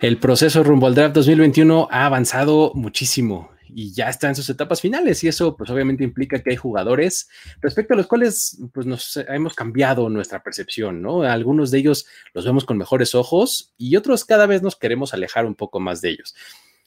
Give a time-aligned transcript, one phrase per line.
[0.00, 4.80] El proceso rumbo al draft 2021 ha avanzado muchísimo y ya está en sus etapas
[4.80, 7.28] finales y eso pues obviamente implica que hay jugadores
[7.60, 11.24] respecto a los cuales pues nos hemos cambiado nuestra percepción, ¿no?
[11.24, 15.44] Algunos de ellos los vemos con mejores ojos y otros cada vez nos queremos alejar
[15.44, 16.34] un poco más de ellos.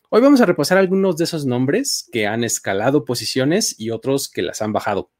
[0.09, 4.41] Hoy vamos a repasar algunos de esos nombres que han escalado posiciones y otros que
[4.41, 5.11] las han bajado.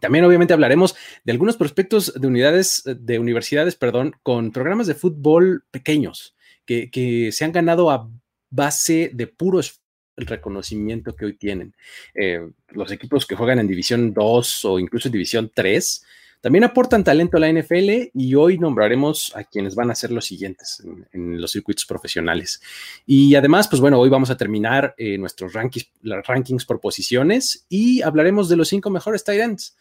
[0.00, 0.94] También obviamente hablaremos
[1.24, 6.36] de algunos prospectos de unidades, de universidades, perdón, con programas de fútbol pequeños
[6.68, 8.10] que, se han ganado a
[8.50, 11.74] base de puro el reconocimiento que hoy tienen.
[12.14, 16.04] Eh, los equipos que juegan en División 2 o incluso en División 3
[16.40, 20.26] también aportan talento a la NFL y hoy nombraremos a quienes van a ser los
[20.26, 22.60] siguientes en, los circuitos profesionales.
[23.06, 28.02] Y además, pues bueno, hoy vamos a terminar eh, nuestros rankings, rankings por posiciones y
[28.02, 29.76] hablaremos de los cinco mejores tight ends.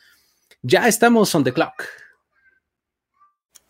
[0.63, 1.83] Ya estamos on the clock.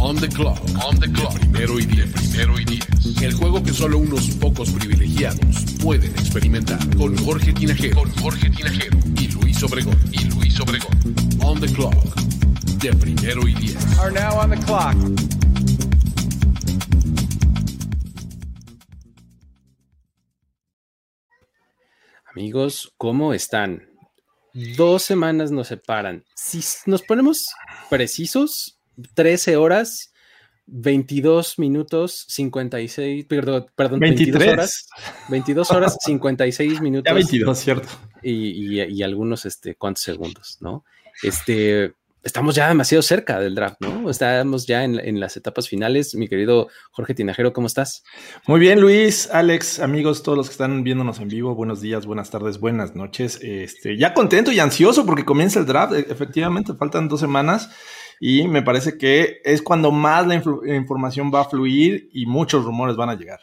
[0.00, 0.60] On the clock.
[0.84, 1.36] On the clock.
[1.40, 2.12] primero y diez.
[2.12, 2.86] Primero y diez.
[3.20, 6.78] El juego que solo unos pocos privilegiados pueden experimentar.
[6.96, 7.96] Con Jorge Tinajero.
[8.00, 8.96] Con Jorge Tinajero.
[9.16, 9.98] Y Luis Obregón.
[10.12, 10.96] Y Luis Obregón.
[11.42, 11.94] On the clock.
[12.80, 13.98] De primero y diez.
[13.98, 14.94] Are now on the clock.
[22.30, 23.82] Amigos, ¿cómo están?
[24.76, 26.24] Dos semanas nos separan.
[26.36, 27.48] Si nos ponemos
[27.90, 28.77] precisos,
[29.14, 30.12] 13 horas,
[30.66, 34.88] 22 minutos, 56, perdón, perdón 22 horas,
[35.28, 37.08] 22 horas, 56 minutos.
[37.08, 37.88] Ya 22, cierto.
[38.22, 40.84] Y, y, algunos, este, cuántos segundos, ¿no?
[41.22, 44.10] Este, estamos ya demasiado cerca del draft, ¿no?
[44.10, 46.14] Estamos ya en, las etapas finales.
[46.14, 48.04] Mi querido Jorge Tinajero, ¿cómo estás?
[48.46, 52.30] Muy bien, Luis, Alex, amigos, todos los que están viéndonos en vivo, buenos días, buenas
[52.30, 53.38] tardes, buenas noches.
[53.42, 55.94] Este, ya contento y ansioso porque comienza el draft.
[55.94, 57.70] E, efectivamente, faltan dos semanas
[58.20, 62.96] y me parece que es cuando más la información va a fluir y muchos rumores
[62.96, 63.40] van a llegar.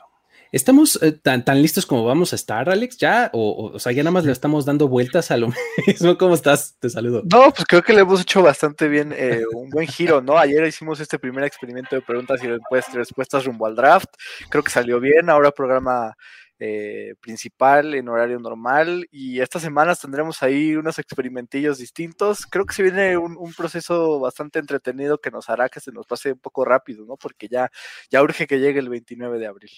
[0.56, 2.96] ¿Estamos eh, tan, tan, listos como vamos a estar, Alex?
[2.96, 3.30] ¿Ya?
[3.34, 5.50] O, o, sea, ya nada más le estamos dando vueltas a lo
[5.86, 6.18] mismo.
[6.18, 6.78] ¿Cómo estás?
[6.80, 7.24] Te saludo.
[7.30, 10.38] No, pues creo que le hemos hecho bastante bien, eh, un buen giro, ¿no?
[10.38, 14.08] Ayer hicimos este primer experimento de preguntas y respuestas rumbo al draft.
[14.50, 15.30] Creo que salió bien.
[15.30, 16.16] Ahora programa
[16.58, 22.46] eh, principal en horario normal y estas semanas tendremos ahí unos experimentillos distintos.
[22.46, 26.32] Creo que se viene un, proceso bastante entretenido que nos hará que se nos pase
[26.32, 27.18] un poco rápido, ¿no?
[27.18, 27.70] Porque ya,
[28.10, 29.72] ya urge que llegue el 29 de abril.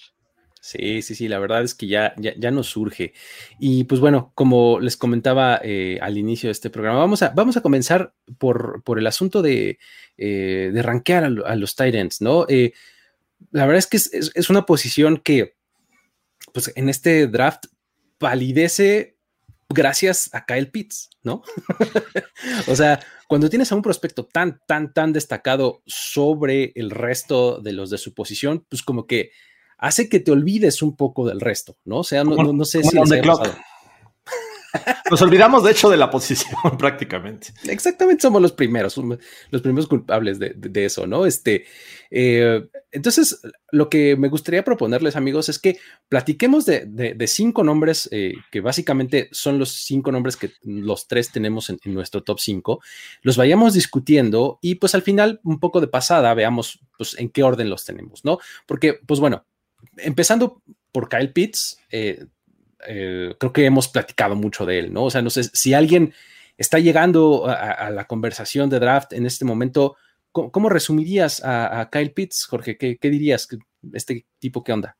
[0.60, 3.14] Sí, sí, sí, la verdad es que ya, ya, nos surge.
[3.58, 7.56] Y pues bueno, como les comentaba eh, al inicio de este programa, vamos a, vamos
[7.56, 9.78] a comenzar por, por el asunto de,
[10.16, 12.46] eh, de rankear a, los Titans, ¿no?
[13.52, 15.54] la verdad es que es una posición que
[16.52, 17.66] pues en este draft
[18.18, 19.16] validece
[19.68, 21.42] gracias a Kyle Pitts, ¿no?
[22.68, 27.72] o sea, cuando tienes a un prospecto tan, tan, tan destacado sobre el resto de
[27.72, 29.30] los de su posición, pues como que
[29.78, 31.98] hace que te olvides un poco del resto, ¿no?
[31.98, 32.98] O sea, no, sé si...
[35.10, 37.48] Nos olvidamos, de hecho, de la posición prácticamente.
[37.68, 38.96] Exactamente, somos los primeros,
[39.50, 41.26] los primeros culpables de, eso, ¿no?
[41.26, 41.64] Este,
[42.10, 43.40] eh, entonces,
[43.70, 45.78] lo que me gustaría proponerles, amigos, es que
[46.08, 51.70] platiquemos de, cinco nombres eh, que básicamente son los cinco nombres que los tres tenemos
[51.70, 52.80] en, nuestro top cinco,
[53.22, 57.42] los vayamos discutiendo y pues al final, un poco de pasada, veamos pues en qué
[57.42, 58.38] orden los tenemos, ¿no?
[58.66, 59.44] Porque, pues bueno,
[59.96, 60.62] empezando
[60.92, 62.24] por Kyle Pitts, eh,
[62.86, 65.04] eh, creo que hemos platicado mucho de él, ¿no?
[65.04, 66.12] O sea, no sé si alguien
[66.56, 69.96] está llegando a, la conversación de draft en este momento,
[70.32, 72.76] ¿cómo, resumirías a, Kyle Pitts, Jorge?
[72.76, 73.48] ¿Qué, ¿Qué, dirías?
[73.92, 74.97] ¿Este tipo qué onda?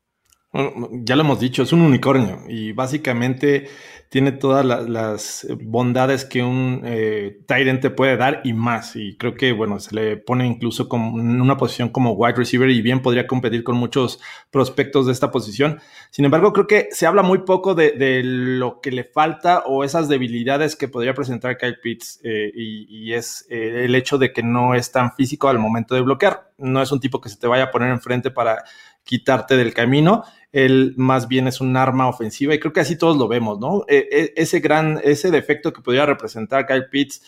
[0.51, 3.67] Ya lo hemos dicho, es un unicornio y básicamente
[4.09, 8.95] tiene todas las bondades que un eh, Tyrant te puede dar y más.
[8.95, 12.81] Y creo que, bueno, se le pone incluso en una posición como wide receiver y
[12.81, 14.19] bien podría competir con muchos
[14.49, 15.79] prospectos de esta posición.
[16.09, 20.09] Sin embargo, creo que se habla muy poco de, lo que le falta o esas
[20.09, 24.73] debilidades que podría presentar Kyle Pitts eh, y, es eh, el hecho de que no
[24.73, 26.49] es tan físico al momento de bloquear.
[26.57, 28.63] No es un tipo que se te vaya a poner enfrente para
[29.09, 33.17] quitarte del camino él más bien es un arma ofensiva y creo que así todos
[33.17, 33.85] lo vemos, ¿no?
[33.87, 37.21] E, e, ese gran, ese defecto que podría representar Kyle Pitts,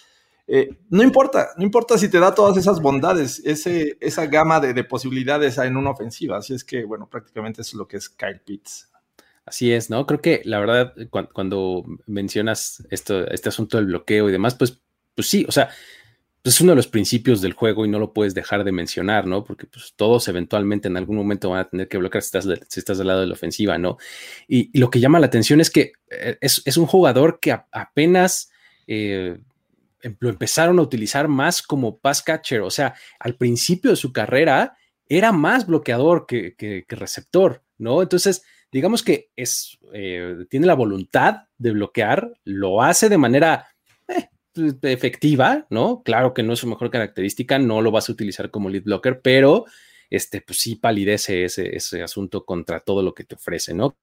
[0.48, 4.84] eh, no importa, no importa si te da todas esas bondades, ese, esa gama de,
[4.84, 8.42] posibilidades en una ofensiva, así es que, bueno, prácticamente eso es lo que es Kyle
[8.44, 8.90] Pitts.
[9.46, 10.06] Así es, ¿no?
[10.06, 14.82] Creo que la verdad, cuando, mencionas esto, este asunto del bloqueo y demás, pues,
[15.16, 15.70] pues sí, o sea,
[16.42, 19.28] pues es uno de los principios del juego y no lo puedes dejar de mencionar,
[19.28, 19.44] ¿no?
[19.44, 22.80] Porque pues, todos eventualmente en algún momento van a tener que bloquear si estás, si
[22.80, 23.98] estás del lado de la ofensiva, ¿no?
[24.48, 28.52] Y, lo que llama la atención es que eh, es, un jugador que apenas
[28.88, 29.38] eh,
[30.02, 34.12] em, lo empezaron a utilizar más como pass catcher, o sea, al principio de su
[34.12, 34.76] carrera
[35.08, 38.02] era más bloqueador que, que receptor, ¿no?
[38.02, 43.68] Entonces, digamos que es, eh, tiene la voluntad de bloquear, lo hace de manera
[44.08, 46.04] eh, efectiva, ¿no?
[46.04, 49.22] Claro que no es su mejor característica, no lo vas a utilizar como lead blocker,
[49.22, 49.66] pero
[50.10, 53.96] este, pues sí palidece ese, ese asunto contra todo lo que te ofrece, ¿no?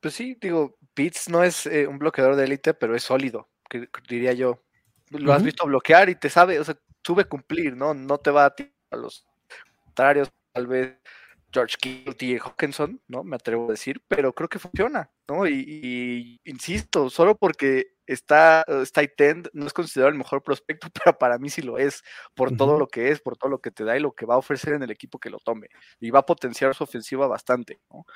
[0.00, 3.48] Pues sí, digo, Pitts no es eh, un bloqueador de élite, pero es sólido,
[4.08, 4.62] diría yo.
[5.10, 7.94] Lo has visto bloquear y te sabe, o sea, sube cumplir, ¿no?
[7.94, 8.54] No te va a,
[8.90, 9.26] a los
[9.84, 10.98] contrarios, tal vez
[11.50, 13.24] George Kittle y Hawkinson, ¿no?
[13.24, 15.46] Me atrevo a decir, pero creo que funciona, ¿no?
[15.46, 21.38] Y, insisto, solo porque está, está End no es considerado el mejor prospecto, pero para
[21.38, 22.02] mí sí lo es,
[22.34, 24.34] por todo lo que es, por todo lo que te da y lo que va
[24.34, 25.68] a ofrecer en el equipo que lo tome.
[26.00, 28.06] Y va a potenciar su ofensiva bastante, ¿no?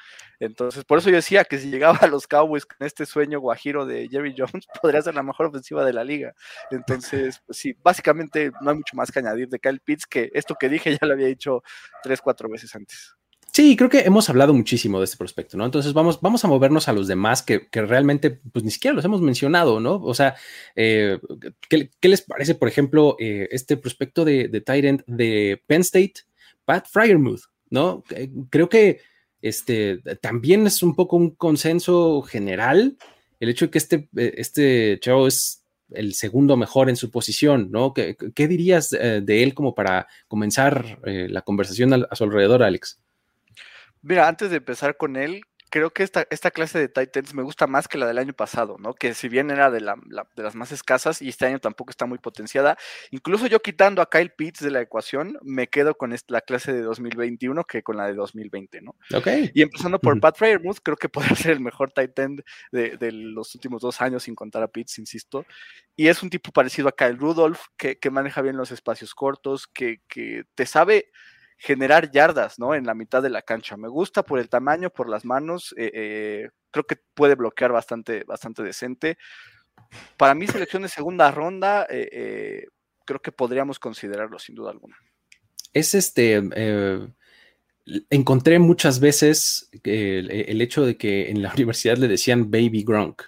[0.40, 3.86] Entonces, por eso yo decía que si llegaba a los Cowboys con este sueño guajiro
[3.86, 6.34] de Jerry Jones, podría ser la mejor ofensiva de la liga.
[6.70, 10.54] Entonces, pues sí, básicamente no hay mucho más que añadir de Kyle Pitts, que esto
[10.58, 11.62] que dije ya lo había dicho
[12.02, 13.14] tres, cuatro veces antes.
[13.54, 15.66] Sí, creo que hemos hablado muchísimo de este prospecto, ¿no?
[15.66, 19.20] Entonces vamos, vamos a movernos a los demás que, realmente, pues ni siquiera los hemos
[19.20, 19.96] mencionado, ¿no?
[20.02, 20.36] O sea,
[20.74, 21.18] eh,
[21.68, 26.14] ¿qué, les parece, por ejemplo, eh, este prospecto de, de de Penn State,
[26.64, 28.04] Pat Fryermuth, ¿no?
[28.10, 29.00] Eh, creo que
[29.42, 32.96] este también es un poco un consenso general
[33.40, 37.92] el hecho de que este, este chavo es el segundo mejor en su posición, ¿no?
[37.92, 43.01] ¿Qué, dirías de él como para comenzar la conversación a su alrededor, Alex?
[44.02, 47.66] Mira, antes de empezar con él, creo que esta, esta clase de Titans me gusta
[47.66, 48.92] más que la del año pasado, ¿no?
[48.92, 49.94] Que si bien era de, la,
[50.36, 52.76] de las más escasas y este año tampoco está muy potenciada,
[53.10, 56.74] incluso yo quitando a Kyle Pitts de la ecuación, me quedo con esta, la clase
[56.74, 58.94] de 2021 que con la de 2020, ¿no?
[59.14, 59.28] Ok.
[59.54, 63.54] Y empezando por Pat Fryermuth, creo que podría ser el mejor Titan de, de, los
[63.54, 65.46] últimos dos años, sin contar a Pitts, insisto.
[65.96, 69.68] Y es un tipo parecido a Kyle Rudolph, que, que maneja bien los espacios cortos,
[69.68, 71.06] que, que te sabe
[71.62, 72.74] generar yardas, ¿no?
[72.74, 73.76] En la mitad de la cancha.
[73.76, 75.72] Me gusta por el tamaño, por las manos.
[75.78, 79.16] Eh, eh, creo que puede bloquear bastante, bastante decente.
[80.16, 82.66] Para mí, selección de segunda ronda, eh,
[83.04, 84.96] creo que podríamos considerarlo sin duda alguna.
[85.72, 86.42] Es este.
[88.10, 93.22] encontré muchas veces el, hecho de que en la universidad le decían Baby Gronk.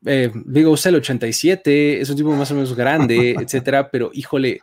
[0.00, 4.60] digo, usa el 87, es un tipo más o menos grande, etcétera, pero híjole,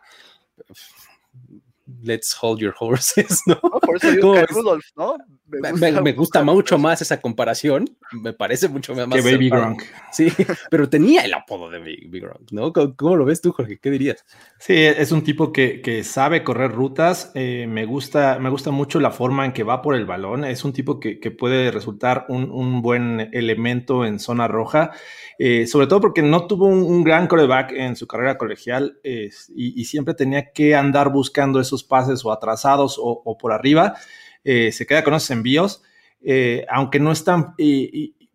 [2.03, 3.59] let's hold your horses, ¿no?
[3.59, 5.17] por eso digo que Rudolph, ¿no?
[5.49, 9.07] Me gusta, mucho más esa comparación, me parece mucho más.
[9.09, 9.81] Que Baby Gronk.
[10.11, 10.31] Sí,
[10.69, 12.71] pero tenía el apodo de Baby Gronk, ¿no?
[12.71, 13.79] ¿Cómo, lo ves tú, Jorge?
[13.79, 14.25] ¿Qué dirías?
[14.59, 18.99] Sí, es un tipo que, que sabe correr rutas, eh, me, gusta, me gusta mucho
[18.99, 22.25] la forma en que va por el balón, es un tipo que, que puede resultar
[22.29, 24.91] un, un, buen elemento en zona roja,
[25.41, 29.85] eh, sobre todo porque no tuvo un, gran coreback en su carrera colegial y, y
[29.85, 33.95] siempre tenía que andar buscando esos pases o atrasados o, por arriba,
[34.43, 35.81] eh, se queda con esos envíos,
[36.21, 37.55] eh, aunque no están...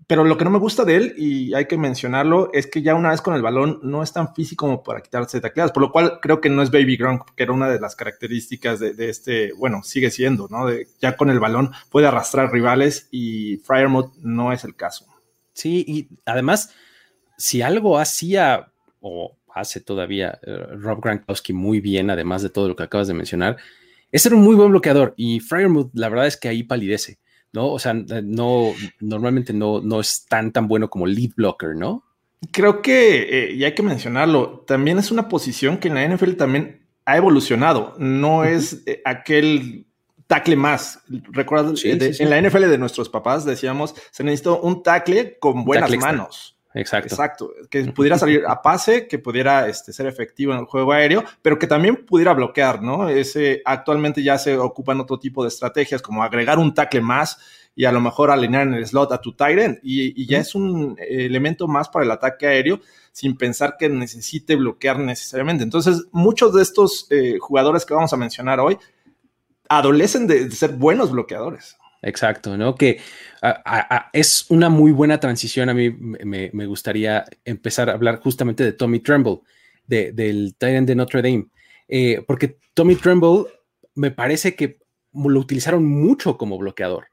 [0.06, 2.94] pero lo que no me gusta de él, y hay que mencionarlo, es que ya
[2.94, 5.93] una vez con el balón no es tan físico como para quitarse tacleadas, por lo
[5.93, 9.52] cual creo que no es Baby Gronk, que era una de las características de, este,
[9.52, 10.69] bueno, sigue siendo, ¿no?
[11.02, 15.05] ya con el balón puede arrastrar rivales y Fryermuth no es el caso.
[15.55, 16.74] Sí, y además,
[17.36, 18.69] si algo hacía
[19.00, 23.14] o hace todavía eh, Rob Gronkowski muy bien, además de todo lo que acabas de
[23.14, 23.56] mencionar,
[24.10, 27.19] es ser un muy buen bloqueador y Fryermuth, la verdad es que ahí palidece,
[27.53, 27.69] ¿no?
[27.69, 32.05] O sea, eh, no, normalmente no, no es tan, tan bueno como lead blocker, ¿no?
[32.50, 36.32] Creo que, eh, y hay que mencionarlo, también es una posición que en la NFL
[36.32, 39.86] también ha evolucionado, no es aquel
[40.26, 41.03] tackle más.
[41.08, 46.54] Recuerda, en la NFL de nuestros papás decíamos, se necesitó un tackle con buenas manos.
[46.74, 47.14] Exacto.
[47.14, 47.54] Exacto.
[47.70, 51.56] Que pudiera salir a pase, que pudiera este, ser efectivo en el juego aéreo, pero
[51.58, 53.08] que también pudiera bloquear, ¿no?
[53.08, 57.38] Ese, actualmente ya se ocupan otro tipo de estrategias, como agregar un tackle más
[57.76, 59.78] y a lo mejor alinear en el slot a tu tight end.
[59.82, 62.81] Y, ya es un elemento más para el ataque aéreo
[63.12, 65.62] sin pensar que necesite bloquear necesariamente.
[65.62, 68.76] Entonces, muchos de estos eh, jugadores que vamos a mencionar hoy
[69.69, 71.76] adolecen de ser buenos bloqueadores.
[72.05, 72.75] Exacto, ¿no?
[72.75, 73.01] Que
[74.13, 75.70] es una muy buena transición.
[75.70, 79.41] A mí me, gustaría empezar a hablar justamente de Tommy Tremble,
[79.87, 81.46] del Tyrant de Notre Dame,
[81.89, 83.44] eh, porque Tommy Tremble
[83.94, 84.79] me parece que
[85.15, 87.06] lo utilizaron mucho como bloqueador,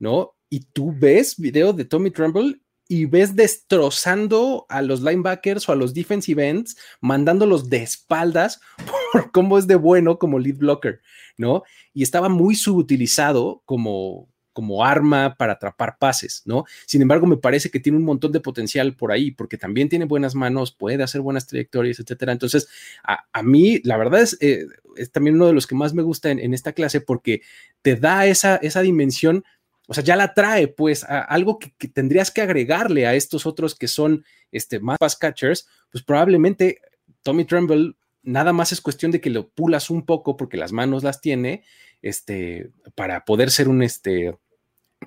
[0.00, 0.34] ¿no?
[0.50, 5.76] Y tú ves video de Tommy Tremble y ves destrozando a los linebackers o a
[5.76, 8.60] los defensive ends, mandándolos de espaldas
[9.12, 11.00] por cómo es de bueno como lead blocker,
[11.36, 11.62] ¿no?
[11.94, 16.64] Y estaba muy subutilizado como, como arma para atrapar pases, ¿no?
[16.86, 20.04] Sin embargo, me parece que tiene un montón de potencial por ahí, porque también tiene
[20.04, 22.32] buenas manos, puede hacer buenas trayectorias, etcétera.
[22.32, 22.68] Entonces,
[23.04, 24.66] a, mí, la verdad es, eh,
[24.96, 27.42] es también uno de los que más me gusta en, esta clase porque
[27.82, 29.44] te da esa, esa dimensión
[29.88, 33.74] o sea, ya la trae, pues, a algo que, tendrías que agregarle a estos otros
[33.74, 36.80] que son este, más pass catchers, pues probablemente
[37.22, 41.02] Tommy Tremble nada más es cuestión de que lo pulas un poco porque las manos
[41.02, 41.64] las tiene,
[42.00, 44.36] este, para poder ser un, este,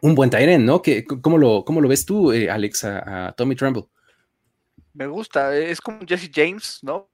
[0.01, 0.81] un buen Tyren, ¿no?
[1.21, 3.85] cómo, lo, ¿Cómo lo ves tú, eh, Alex, a, Tommy Tremble?
[4.93, 7.09] Me gusta, es como Jesse James, ¿no?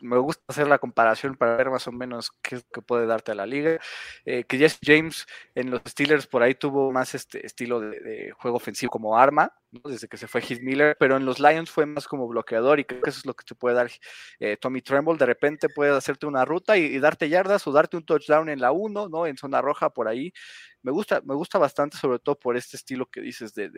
[0.00, 3.46] me gusta hacer la comparación para ver más o menos qué, puede darte a la
[3.46, 3.78] liga.
[4.24, 8.56] Eh, que Jesse James en los Steelers por ahí tuvo más este estilo de, juego
[8.56, 12.06] ofensivo como arma, desde que se fue Heath Miller, pero en los Lions fue más
[12.06, 13.90] como bloqueador y creo que eso es lo que te puede dar
[14.40, 15.16] eh, Tommy Tremble.
[15.16, 18.72] De repente puede hacerte una ruta y, darte yardas o darte un touchdown en la
[18.72, 19.26] 1, ¿no?
[19.26, 20.32] En zona roja por ahí
[20.84, 23.70] me gusta, me gusta bastante, sobre todo por este estilo que dices de,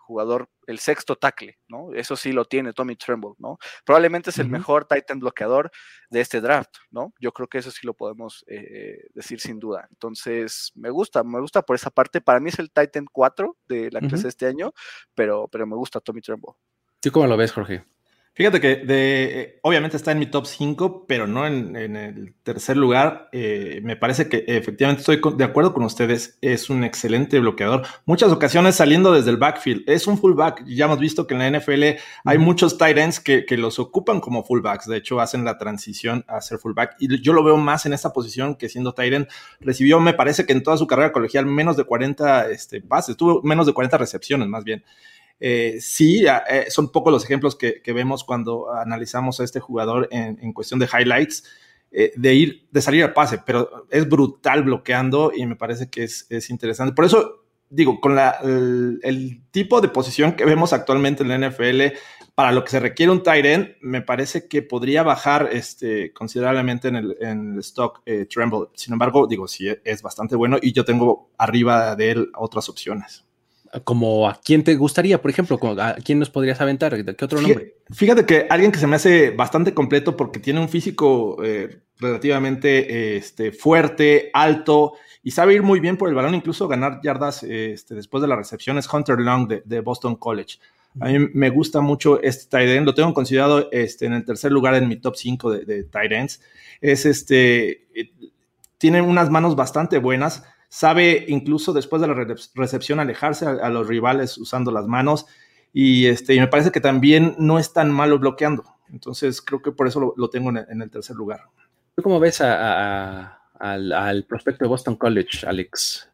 [0.00, 1.94] jugador, el sexto tackle, ¿no?
[1.94, 3.58] Eso sí lo tiene Tommy Tremble, ¿no?
[3.84, 5.70] Probablemente es el mejor Titan bloqueador
[6.10, 7.14] de este draft, ¿no?
[7.20, 9.86] Yo creo que eso sí lo podemos eh, decir sin duda.
[9.90, 12.20] Entonces, me gusta, me gusta por esa parte.
[12.20, 14.72] Para mí es el Titan 4 de la clase de este año,
[15.14, 16.54] pero, pero me gusta Tommy Tremble.
[17.00, 17.84] ¿Tú cómo lo ves, Jorge?
[18.36, 23.30] Fíjate que de, obviamente está en mi top 5, pero no en, el tercer lugar.
[23.32, 26.36] Eh, me parece que efectivamente estoy de acuerdo con ustedes.
[26.42, 27.86] Es un excelente bloqueador.
[28.04, 29.88] Muchas ocasiones saliendo desde el backfield.
[29.88, 30.66] Es un fullback.
[30.66, 34.20] Ya hemos visto que en la NFL hay muchos tight ends que, que, los ocupan
[34.20, 34.84] como fullbacks.
[34.84, 36.96] De hecho, hacen la transición a ser fullback.
[36.98, 39.28] Y yo lo veo más en esa posición que siendo tight end.
[39.60, 43.16] Recibió, me parece que en toda su carrera colegial, menos de 40 este, pases.
[43.16, 44.84] Tuvo menos de 40 recepciones, más bien.
[45.38, 50.52] Eh, sí, eh, son pocos los ejemplos que, vemos cuando analizamos a este jugador en,
[50.52, 51.44] cuestión de highlights,
[51.90, 56.04] eh, de ir, de salir al pase, pero es brutal bloqueando y me parece que
[56.04, 56.94] es, interesante.
[56.94, 61.96] Por eso digo, con el, tipo de posición que vemos actualmente en la NFL,
[62.34, 66.88] para lo que se requiere un tight end, me parece que podría bajar este, considerablemente
[66.88, 68.68] en el, stock Tremble.
[68.74, 73.25] Sin embargo, digo, sí, es bastante bueno y yo tengo arriba de él otras opciones
[73.84, 77.76] como a quién te gustaría, por ejemplo, a quién nos podrías aventar, ¿qué otro nombre?
[77.90, 83.16] Fíjate que alguien que se me hace bastante completo porque tiene un físico eh, relativamente
[83.16, 87.94] este, fuerte, alto y sabe ir muy bien por el balón, incluso ganar yardas este,
[87.94, 90.58] después de la recepción, es Hunter Long de, Boston College.
[91.00, 94.50] A mí me gusta mucho este tight end, lo tengo considerado este, en el tercer
[94.50, 96.40] lugar en mi top 5 de, de tight ends.
[96.80, 98.12] Es este, eh,
[98.78, 104.36] tiene unas manos bastante buenas sabe incluso después de la recepción alejarse a, los rivales
[104.38, 105.26] usando las manos
[105.72, 108.64] y, este, me parece que también no es tan malo bloqueando.
[108.90, 111.40] Entonces creo que por eso lo, tengo en el, tercer lugar.
[111.94, 116.08] ¿Tú cómo ves al, prospecto de Boston College, Alex?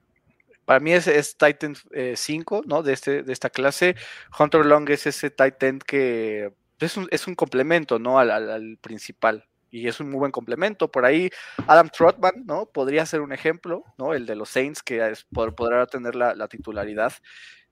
[0.65, 1.77] Para mí es, es Titan
[2.15, 2.83] 5, eh, ¿no?
[2.83, 3.95] De, este, de esta clase.
[4.39, 8.19] Hunter Long es ese Titan que es un, es un complemento, ¿no?
[8.19, 10.93] al principal y es un muy buen complemento.
[10.93, 11.31] Por ahí
[11.67, 12.67] Adam Trotman, ¿no?
[12.67, 14.13] Podría ser un ejemplo, ¿no?
[14.13, 17.15] El de los Saints, que es, podrá tener la, titularidad.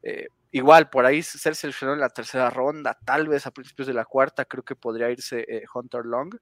[0.03, 3.93] Eh, igual, por ahí ser seleccionado en la tercera ronda, tal vez a principios de
[3.93, 6.35] la cuarta, creo que podría irse eh, Hunter Long.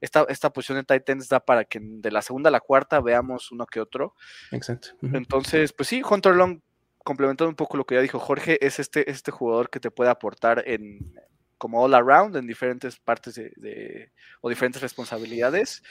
[0.00, 3.52] Esta, esta posición de Titans da para que de la segunda a la cuarta veamos
[3.52, 4.16] uno que otro.
[4.50, 4.88] Exacto.
[5.00, 6.60] Entonces, pues sí, Hunter Long,
[7.04, 10.10] complementando un poco lo que ya dijo Jorge, es este, este jugador que te puede
[10.10, 11.14] aportar en,
[11.64, 14.10] como all around en diferentes partes de,
[14.42, 15.82] o diferentes responsabilidades.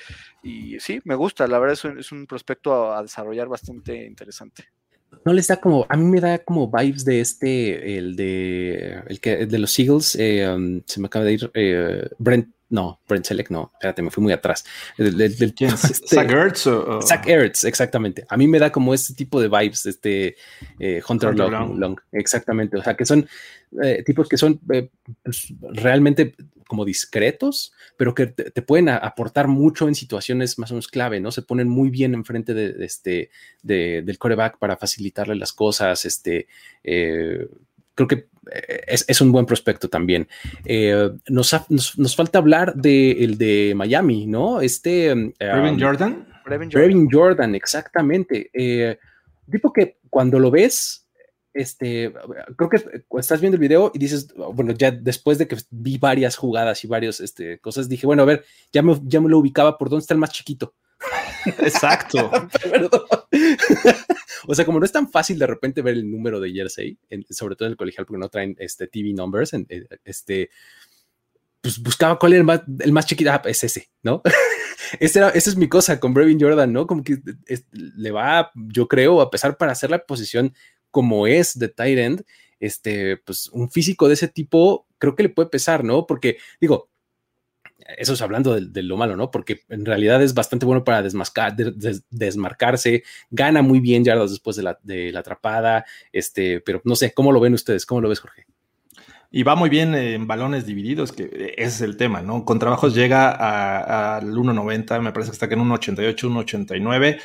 [0.44, 4.66] Y sí, me gusta, la verdad es un, es un prospecto a, desarrollar bastante interesante.
[5.26, 9.20] No les da como, a mí me da como vibes de este, el de, el
[9.20, 13.24] que, de los Eagles, eh, um, se me acaba de ir, eh, Brent no, Brent
[13.24, 14.66] Selleck no, espérate, me fui muy atrás.
[14.96, 15.74] ¿Quién?
[15.84, 16.68] Este, ¿Zach Ertz?
[17.08, 18.26] Zach Ertz, exactamente.
[18.30, 20.36] A mí me da como este tipo de vibes, este
[20.80, 22.78] eh, Hunter, Long, exactamente.
[22.78, 23.28] O sea, que son
[23.84, 24.90] eh, tipos que son eh,
[25.22, 26.36] pues, realmente
[26.68, 31.32] como discretos, pero que te, pueden aportar mucho en situaciones más o menos clave, ¿no?
[31.32, 33.30] Se ponen muy bien enfrente de, este,
[33.62, 36.48] del coreback para facilitarle las cosas, este,
[36.82, 40.28] creo que eh, es, un buen prospecto también.
[40.66, 44.62] Eh, nos, nos, falta hablar del de Miami, ¿no?
[44.62, 45.12] Este.
[45.14, 46.28] Um, Brevin Jordan.
[46.46, 47.56] Brevin Jordan.
[47.56, 48.50] exactamente.
[48.54, 48.98] Eh,
[49.50, 51.08] tipo que cuando lo ves,
[51.54, 52.14] este,
[52.58, 52.82] creo que
[53.20, 56.88] estás viendo el video y dices, bueno, ya después de que vi varias jugadas y
[56.88, 60.02] varias este, cosas, dije, bueno, a ver, ya me, ya me lo ubicaba por dónde
[60.02, 60.74] está el más chiquito.
[61.60, 62.32] Exacto.
[64.48, 66.98] o sea, como no es tan fácil de repente ver el número de jersey,
[67.30, 70.50] sobre todo en el colegial, porque no traen este TV numbers, eh, este,
[71.62, 74.22] pues buscaba cuál era el más, el más chiquito, ah, es ese, ¿no?
[75.00, 76.86] esa es mi cosa con Brevin Jordan, ¿no?
[76.88, 77.20] Como que
[77.72, 80.54] le va, yo creo, a pesar para hacer la posición
[80.92, 82.24] como es de tight end,
[82.60, 86.06] este, pues un físico de ese tipo creo que le puede pesar, ¿no?
[86.06, 86.90] Porque digo,
[87.98, 89.32] eso es hablando de, lo malo, ¿no?
[89.32, 95.20] Porque en realidad es bastante bueno para desmarcarse, gana muy bien yardas después de la,
[95.20, 97.86] atrapada, este, pero no sé, ¿cómo lo ven ustedes?
[97.86, 98.46] ¿Cómo lo ves, Jorge?
[99.32, 102.46] Y va muy bien en balones divididos, que ese es el tema, ¿no?
[102.46, 107.20] Con trabajos llega al 1.90, me parece que está en 1.88, 1.89,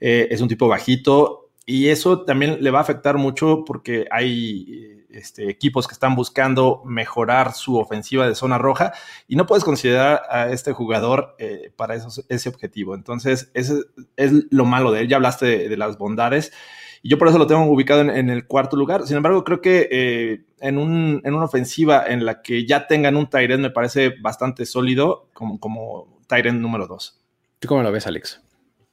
[0.00, 4.93] eh, es un tipo bajito y eso también le va a afectar mucho porque hay
[5.18, 8.92] este, equipos que están buscando mejorar su ofensiva de zona roja
[9.28, 12.94] y no puedes considerar a este jugador eh, para ese objetivo.
[12.94, 13.80] Entonces, ese
[14.16, 15.08] es lo malo de él.
[15.08, 16.52] Ya hablaste de las bondades.
[17.02, 19.06] Y yo por eso lo tengo ubicado en, el cuarto lugar.
[19.06, 23.16] Sin embargo, creo que eh, en, un, en, una ofensiva en la que ya tengan
[23.16, 27.20] un Tyrant me parece bastante sólido como, como Tyrant número dos.
[27.58, 28.43] ¿Tú cómo lo ves, Alex?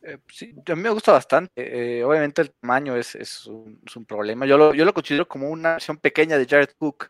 [0.04, 1.52] Eh, sí, a mí me gusta bastante.
[1.56, 4.46] Eh, obviamente el tamaño es, es, un, es, un, problema.
[4.46, 7.10] Yo lo, yo lo considero como una versión pequeña de Jared Cook,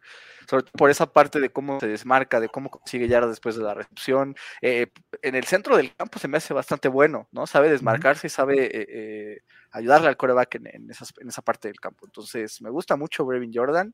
[0.50, 3.64] sobre todo por esa parte de cómo se desmarca, de cómo consigue yardas después de
[3.64, 4.36] la recepción.
[4.62, 7.48] en el centro del campo se me hace bastante bueno, ¿no?
[7.48, 12.06] Sabe desmarcarse y sabe ayudarle al coreback en, en, esa parte del campo.
[12.06, 13.94] Entonces, me gusta mucho Brevin Jordan.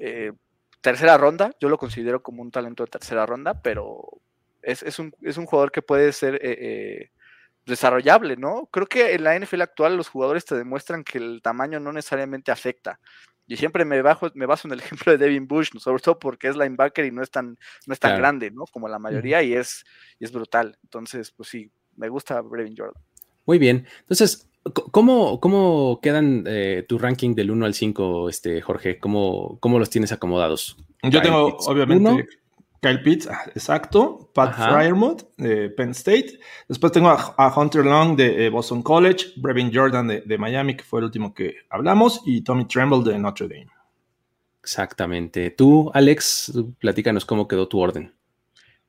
[0.00, 0.32] Eh,
[0.80, 4.06] tercera ronda, yo lo considero como un talento de tercera ronda, pero
[4.62, 7.10] es, es, un, es un, jugador que puede ser eh, eh,
[7.66, 8.68] desarrollable, ¿no?
[8.70, 12.52] Creo que en la NFL actual los jugadores te demuestran que el tamaño no necesariamente
[12.52, 13.00] afecta.
[13.46, 16.48] Y siempre me, bajo, me baso en el ejemplo de Devin Bush, sobre todo porque
[16.48, 18.64] es linebacker y no es tan, no es tan grande, ¿no?
[18.66, 19.84] Como la mayoría, y, es,
[20.18, 20.78] y es brutal.
[20.82, 23.02] Entonces, pues sí, me gusta Brevin Jordan.
[23.46, 23.86] Muy bien.
[24.00, 28.98] Entonces, ¿Cómo, cómo quedan eh, tu ranking del 1 al 5, este, Jorge?
[28.98, 30.78] ¿Cómo, ¿Cómo, los tienes acomodados?
[31.02, 32.26] Yo tengo, obviamente,
[32.84, 36.38] Kyle Pitts, ah, exacto, Pat Fryermuth de Penn State.
[36.68, 40.84] Después tengo a, Hunter Long de eh, Boston College, Brevin Jordan de, de, Miami, que
[40.84, 43.70] fue el último que hablamos, y Tommy Tremble de Notre Dame.
[44.62, 45.48] Exactamente.
[45.50, 48.14] Tú, Alex, platícanos cómo quedó tu orden.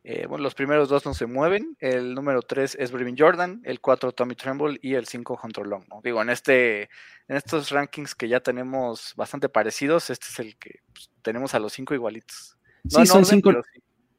[0.04, 1.78] Eh, bueno, los primeros dos no se mueven.
[1.80, 5.86] El número tres es Brevin Jordan, el cuatro Tommy Tremble y el cinco Hunter Long.
[6.04, 6.90] Digo, en este,
[7.30, 11.60] en estos rankings que ya tenemos bastante parecidos, este es el que pues, tenemos a
[11.60, 12.55] los cinco igualitos.
[12.90, 13.54] Sí, son cinco,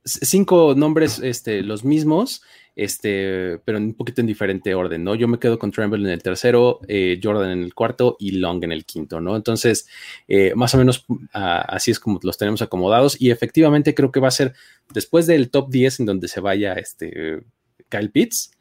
[0.04, 2.42] cinco nombres este, los mismos,
[2.74, 5.14] este, pero un poquito en diferente orden, ¿no?
[5.14, 8.62] Yo me quedo con Tremble en el tercero, eh, Jordan en el cuarto y Long
[8.64, 9.34] en el quinto, ¿no?
[9.34, 9.88] Entonces,
[10.28, 14.28] eh, más o menos así es como los tenemos acomodados y efectivamente creo que va
[14.28, 14.54] a ser
[14.92, 17.40] después del top 10 en donde se vaya este
[17.88, 18.52] Kyle Pitts,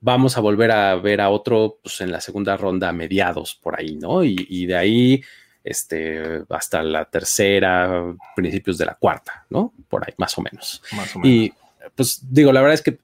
[0.00, 3.78] vamos a volver a ver a otro pues, en la segunda ronda a mediados por
[3.78, 4.22] ahí, ¿no?
[4.22, 5.22] y de ahí
[5.68, 9.74] este, hasta la tercera, principios de la cuarta, ¿no?
[9.88, 10.82] Por ahí, más o menos.
[11.22, 11.52] Y
[11.94, 12.98] pues digo, la verdad es que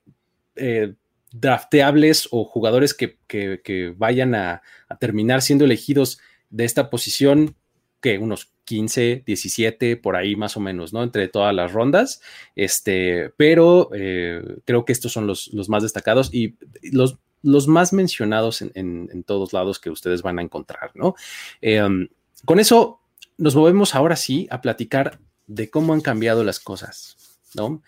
[0.56, 0.94] eh,
[1.30, 4.62] drafteables o jugadores que, vayan a,
[4.98, 7.54] terminar siendo elegidos de esta posición,
[8.00, 11.02] que unos 15, 17, por ahí más o menos, ¿no?
[11.02, 12.22] Entre todas las rondas.
[12.56, 16.54] Este, pero eh, creo que estos son los, más destacados y
[16.92, 21.14] los, los más mencionados en, todos lados que ustedes van a encontrar, ¿no?
[21.60, 22.08] Eh,
[22.44, 23.00] con eso
[23.38, 27.16] nos movemos ahora sí a platicar de cómo han cambiado las cosas,
[27.54, 27.82] ¿no?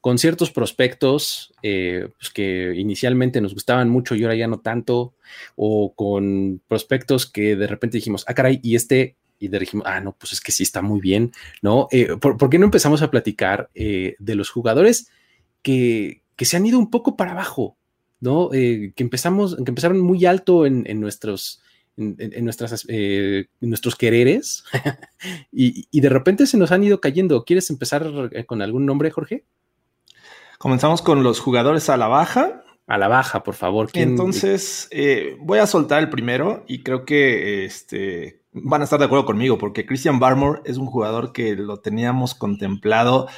[0.00, 5.14] Con ciertos prospectos eh, pues que inicialmente nos gustaban mucho y ahora ya no tanto,
[5.54, 10.12] o con prospectos que de repente dijimos, ah, caray, y este, y dijimos, ah, no,
[10.12, 11.86] pues es que sí está muy bien, ¿no?
[11.92, 15.08] Eh, ¿por, qué no empezamos a platicar eh, de los jugadores
[15.62, 17.76] que, que, se han ido un poco para abajo,
[18.20, 18.50] ¿no?
[18.50, 21.60] que empezamos, que empezaron muy alto en, en nuestros
[21.96, 24.64] en, nuestras, eh, nuestros quereres
[25.52, 27.44] y, de repente se nos han ido cayendo.
[27.44, 29.44] ¿Quieres empezar eh, con algún nombre, Jorge?
[30.58, 32.64] Comenzamos con los jugadores a la baja.
[32.86, 33.90] A la baja, por favor.
[33.94, 39.04] Entonces, eh, voy a soltar el primero y creo que este, van a estar de
[39.04, 43.28] acuerdo conmigo porque Christian Barmore es un jugador que lo teníamos contemplado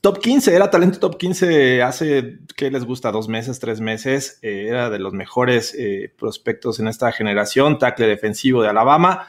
[0.00, 3.10] Top 15, era talento top 15 hace, ¿qué les gusta?
[3.10, 4.38] Dos meses, tres meses.
[4.42, 9.28] Eh, era de los mejores eh, prospectos en esta generación, tackle defensivo de Alabama.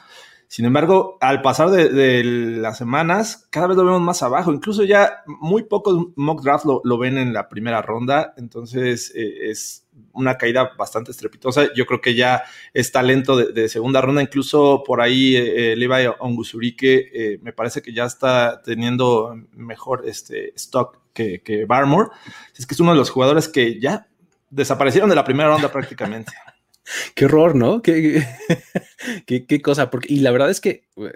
[0.49, 4.51] Sin embargo, al pasar de, las semanas, cada vez lo vemos más abajo.
[4.51, 8.33] Incluso ya muy pocos mock draft lo, ven en la primera ronda.
[8.35, 11.71] Entonces, eh, es una caída bastante estrepitosa.
[11.75, 12.41] Yo creo que ya
[12.73, 14.23] es talento de, segunda ronda.
[14.23, 20.55] Incluso por ahí eh, Levi Ongusurike eh, me parece que ya está teniendo mejor este,
[20.55, 22.09] stock que, que Barmore.
[22.57, 24.07] Es que es uno de los jugadores que ya
[24.49, 26.31] desaparecieron de la primera ronda prácticamente.
[27.15, 27.81] qué horror, ¿no?
[27.81, 28.25] Qué,
[29.25, 29.89] qué, cosa.
[29.89, 31.11] Porque, y la verdad es que eh,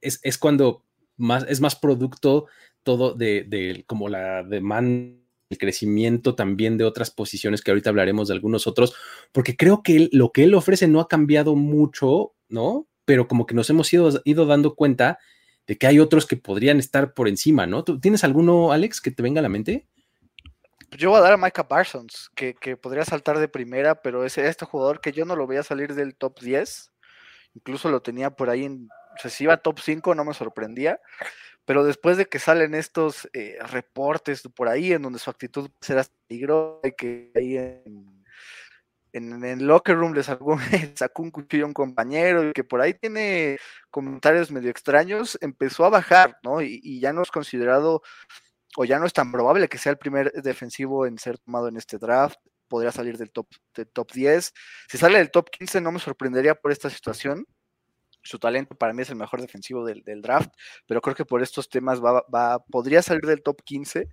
[0.00, 0.84] es, cuando
[1.16, 2.46] más, es más producto
[2.82, 5.16] todo de, como la demanda
[5.50, 8.94] el crecimiento también de otras posiciones que ahorita hablaremos de algunos otros,
[9.32, 12.86] porque creo que lo que él ofrece no ha cambiado mucho, ¿no?
[13.06, 15.18] Pero como que nos hemos ido, ido dando cuenta
[15.66, 17.82] de que hay otros que podrían estar por encima, ¿no?
[17.82, 19.86] ¿Tú tienes alguno, Alex, que te venga a la mente?
[20.96, 24.64] Yo voy a dar a Micah Parsons, que, podría saltar de primera, pero es este
[24.64, 26.92] jugador que yo no lo veía salir del top 10.
[27.54, 28.88] Incluso lo tenía por ahí en.
[29.16, 31.00] O sea, si iba top 5, no me sorprendía.
[31.66, 36.04] Pero después de que salen estos eh, reportes por ahí en donde su actitud será
[36.26, 38.24] peligrosa y que ahí en,
[39.12, 40.58] en, el locker room le sacó,
[40.94, 43.58] sacó, un cuchillo a un compañero y que por ahí tiene
[43.90, 46.62] comentarios medio extraños, empezó a bajar, ¿no?
[46.62, 48.02] Y ya no es considerado
[48.76, 51.76] o ya no es tan probable que sea el primer defensivo en ser tomado en
[51.76, 52.38] este draft.
[52.68, 54.52] Podría salir del top, del top 10.
[54.88, 57.46] Si sale del top 15, no me sorprendería por esta situación.
[58.22, 60.50] Su talento para mí es el mejor defensivo del, draft,
[60.86, 64.08] pero creo que por estos temas va, podría salir del top 15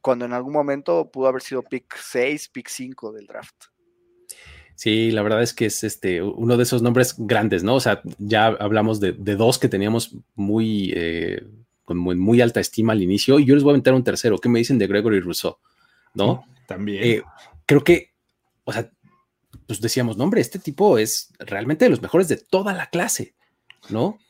[0.00, 3.66] cuando en algún momento pudo haber sido pick 6, pick 5 del draft.
[4.80, 7.74] Sí, la verdad es que es este uno de esos nombres grandes, ¿no?
[7.74, 11.42] O sea, ya hablamos de, dos que teníamos muy eh,
[11.90, 14.38] con muy, alta estima al inicio, y yo les voy a aventar un tercero.
[14.38, 15.56] ¿Qué me dicen de Gregory Rousseau?
[16.14, 16.44] ¿No?
[16.68, 17.02] También.
[17.02, 17.22] Eh,
[17.66, 18.12] creo que,
[18.62, 18.92] o sea,
[19.66, 23.34] pues decíamos, no, hombre, este tipo es realmente de los mejores de toda la clase,
[23.88, 24.20] ¿no?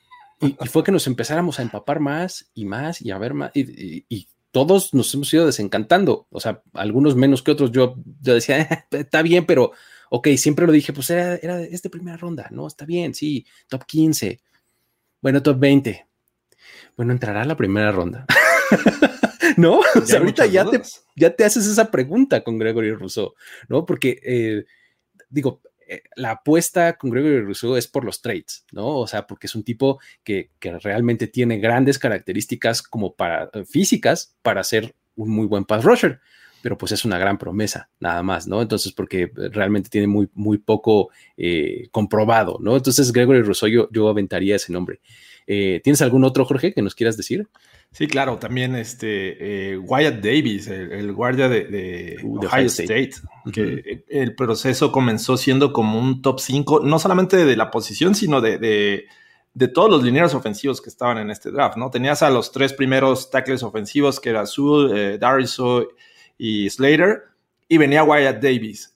[0.40, 4.27] Y, fue que nos empezáramos a empapar más y más y a ver más, y,
[4.53, 7.73] todos nos hemos ido desencantando, o sea, algunos menos que otros.
[7.73, 9.73] Yo, yo decía, eh, está bien, pero
[10.09, 12.66] ok, siempre lo dije, pues era, era de primera ronda, ¿no?
[12.66, 14.40] Está bien, sí, top 15,
[15.20, 16.07] bueno, top 20,
[17.00, 18.26] bueno, entrará a la primera ronda.
[19.56, 19.78] ¿No?
[19.78, 20.82] O sea, ahorita ya te,
[21.16, 23.32] ya te, haces esa pregunta con Gregory Rousseau,
[23.70, 23.86] ¿no?
[23.86, 24.66] Porque, eh,
[25.30, 28.98] digo, eh, la apuesta con Gregory Rousseau es por los trades, ¿no?
[28.98, 33.64] O sea, porque es un tipo que, que realmente tiene grandes características como para eh,
[33.64, 36.20] físicas para ser un muy buen pass rusher
[36.62, 38.60] pero pues es una gran promesa, nada más, ¿no?
[38.60, 41.08] Entonces, porque realmente tiene muy, muy poco
[41.90, 42.76] comprobado, ¿no?
[42.76, 45.00] Entonces, Gregory Rousseau, yo, yo aventaría ese nombre.
[45.52, 47.48] Eh, ¿Tienes algún otro, Jorge, que nos quieras decir?
[47.90, 53.14] Sí, claro, también este eh, Wyatt Davis, el, guardia de, uh, Ohio State,
[53.52, 58.40] que el proceso comenzó siendo como un top 5, no solamente de la posición, sino
[58.40, 59.06] de,
[59.74, 61.90] todos los lineros ofensivos que estaban en este draft, ¿no?
[61.90, 65.88] Tenías a los tres primeros tackles ofensivos, que era Sewell, eh, Dariso
[66.38, 67.24] y Slater,
[67.66, 68.94] y venía Wyatt Davis.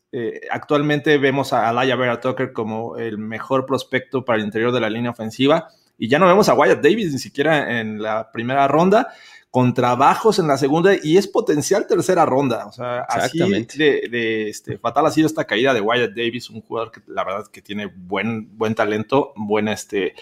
[0.53, 4.89] actualmente vemos a Alaya Vera Tucker como el mejor prospecto para el interior de la
[4.89, 9.13] línea ofensiva y ya no vemos a Wyatt Davis ni siquiera en la primera ronda,
[9.55, 12.67] con trabajos en la segunda y es potencial tercera ronda.
[12.67, 16.91] O sea, así de, este, fatal ha sido esta caída de Wyatt Davis, un jugador
[16.91, 20.15] que la verdad que tiene buen, buen talento, buen este,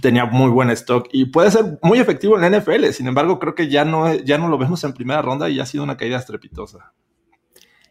[0.00, 2.90] tenía muy buen stock y puede ser muy efectivo en la NFL.
[2.92, 5.66] Sin embargo, creo que ya no, ya no lo vemos en primera ronda y ha
[5.66, 6.92] sido una caída estrepitosa.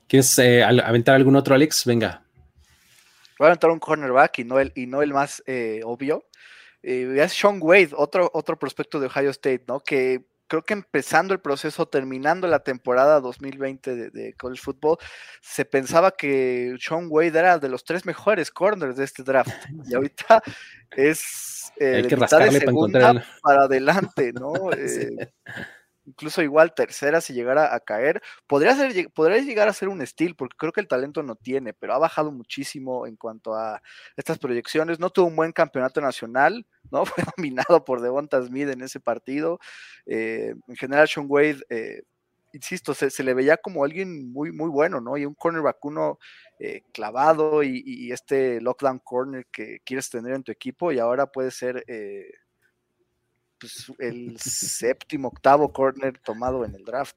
[0.08, 1.84] ¿Quieres eh, aventar algún otro, Alex?
[1.86, 2.24] Venga.
[3.38, 6.24] Voy a aventar un cornerback y no el, y no el más eh, obvio.
[6.84, 9.80] Eh, es Sean Wade, otro, otro prospecto de Ohio State, ¿no?
[9.80, 14.98] Que creo que empezando el proceso, terminando la temporada 2020 de, college football,
[15.42, 19.50] se pensaba que Sean Wade era de los tres mejores corners de este draft.
[19.90, 20.44] Y ahorita
[20.92, 24.54] es eh, Hay que rascarle para encontrar para adelante, ¿no?
[24.78, 25.32] Eh,
[26.06, 30.56] incluso igual tercera si llegara a caer, podría, ser, llegar a ser un steal, porque
[30.58, 33.82] creo que el talento no tiene, pero ha bajado muchísimo en cuanto a
[34.18, 35.00] estas proyecciones.
[35.00, 37.06] No tuvo un buen campeonato nacional, ¿no?
[37.06, 39.60] Fue dominado por Devonta Smith en ese partido.
[40.06, 42.04] Eh, en general, Sean Wade, eh,
[42.52, 45.18] insisto, se, le veía como alguien muy, muy bueno, ¿no?
[45.18, 46.20] Y un cornerback uno
[46.60, 51.26] eh, clavado y, y, este lockdown corner que quieres tener en tu equipo y ahora
[51.28, 51.84] puede ser
[53.64, 57.16] pues, el séptimo, octavo corner tomado en el draft.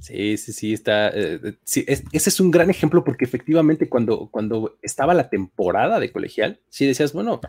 [0.00, 1.08] Sí, sí, sí, está.
[1.08, 6.12] Eh, eh, ese es un gran ejemplo porque efectivamente cuando, cuando estaba la temporada de
[6.12, 7.40] colegial, sí decías, bueno,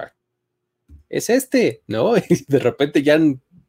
[1.09, 2.15] es este, ¿no?
[2.29, 3.19] Y de repente ya,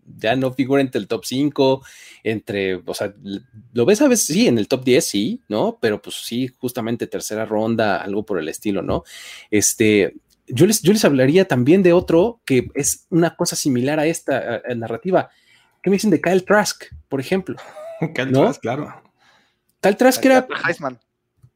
[0.05, 1.83] ya no figura entre el top 5,
[2.23, 3.15] entre, o sea,
[3.73, 5.79] lo ves a veces, sí, en el top 10, sí, ¿no?
[5.81, 9.05] Pero pues sí, justamente tercera ronda, algo por el estilo, ¿no?
[9.51, 10.15] Este,
[10.49, 14.63] yo les, yo les hablaría también de otro que es una cosa similar a esta
[14.75, 15.31] narrativa.
[15.83, 17.57] ¿Qué me dicen de Kyle Trask, por ejemplo?
[18.15, 19.03] Kyle Trask, claro.
[19.81, 20.47] Kyle Trask era.
[20.67, 20.99] Heisman.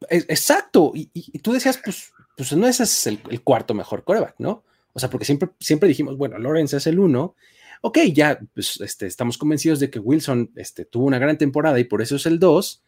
[0.08, 0.92] Exacto.
[0.94, 4.64] Y, tú decías, pues, pues no ese es el, cuarto mejor coreback, ¿no?
[4.92, 7.34] O sea, porque siempre, siempre dijimos, bueno, Lawrence es el uno.
[7.82, 11.84] Ok, ya pues, este, estamos convencidos de que Wilson este, tuvo una gran temporada y
[11.84, 12.82] por eso es el dos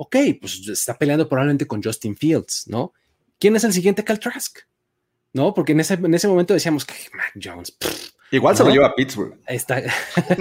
[0.00, 2.92] ok, pues está peleando probablemente con Justin Fields, ¿no?
[3.40, 4.60] ¿Quién es el siguiente Cal Trask?
[5.38, 5.54] ¿No?
[5.54, 7.76] Porque en ese, en ese momento decíamos que Mac Jones.
[8.32, 9.38] Igual se lo lleva a Pittsburgh.
[9.46, 9.80] Está,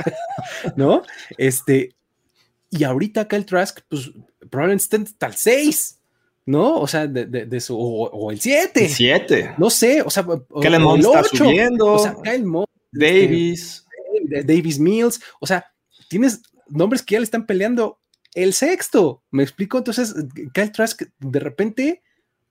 [0.76, 1.04] ¿no?
[1.38, 1.96] Este,
[2.72, 4.12] y ahorita Cal Trask, pues
[4.50, 6.00] probablemente esté hasta el 6,
[6.48, 6.80] ¿no?
[6.80, 8.86] O sea, de, de, su, o, el 7.
[8.86, 9.56] El 7.
[9.60, 10.26] No sé, o sea,
[10.60, 11.94] Kellen Mond está subiendo.
[11.94, 13.86] O sea, Kyle Mond, Davis.
[14.16, 15.22] Este, Davis Mills.
[15.40, 15.64] O sea,
[16.10, 18.00] tienes nombres que ya le están peleando
[18.34, 19.22] el sexto.
[19.30, 19.78] ¿Me explico?
[19.78, 20.16] Entonces,
[20.54, 22.02] Kyle Trask de repente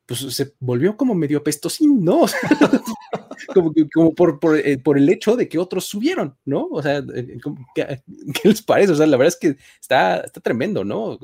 [0.07, 2.27] pues se volvió como medio apestosín, ¿no?
[3.55, 6.69] como, como por, eh, por, el hecho de que otros subieron, ¿no?
[6.71, 7.39] O sea, eh,
[7.75, 8.01] ¿qué,
[8.45, 8.93] les parece?
[8.93, 11.19] O sea, la verdad es que está, está tremendo, ¿no?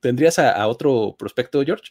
[0.00, 1.90] ¿Tendrías a, otro prospecto, George?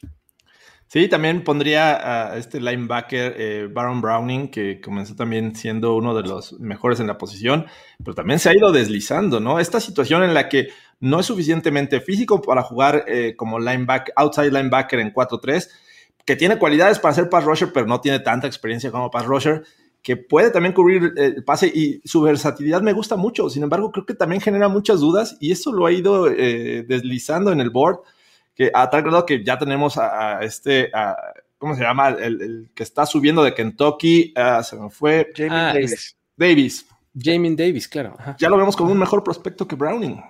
[0.87, 6.21] Sí, también pondría a este linebacker eh, Baron Browning, que comenzó también siendo uno de
[6.21, 7.65] los mejores en la posición,
[8.03, 9.59] pero también se ha ido deslizando, ¿no?
[9.59, 10.67] Esta situación en la que
[10.99, 15.67] no es suficientemente físico para jugar como linebacker, outside linebacker en 4-3,
[16.25, 19.63] que tiene cualidades para ser pass rusher, pero no tiene tanta experiencia como pass rusher,
[20.01, 23.49] que puede también cubrir el pase y su versatilidad me gusta mucho.
[23.49, 27.51] Sin embargo, creo que también genera muchas dudas y eso lo ha ido eh, deslizando
[27.51, 27.99] en el board,
[28.53, 30.91] que a tal grado que ya tenemos a, este,
[31.57, 32.09] ¿cómo se llama?
[32.09, 35.31] El, que está subiendo de Kentucky, ah, se me fue.
[35.35, 36.17] Jamie ah, Davis.
[36.35, 36.85] Davis.
[37.17, 38.17] Jamie Davis, claro.
[38.37, 40.21] Ya lo vemos como un mejor prospecto que Browning.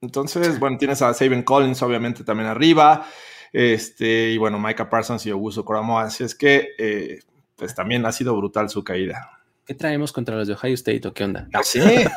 [0.00, 3.06] Entonces, bueno, tienes a Saban Collins obviamente también arriba.
[3.52, 6.04] Este, y bueno, Micah Parsons y Augusto Coramoa.
[6.04, 7.20] Así es que, eh,
[7.56, 9.40] pues también ha sido brutal su caída.
[9.66, 11.46] ¿Qué traemos contra los de Ohio State o qué onda?
[11.52, 12.10] No sé.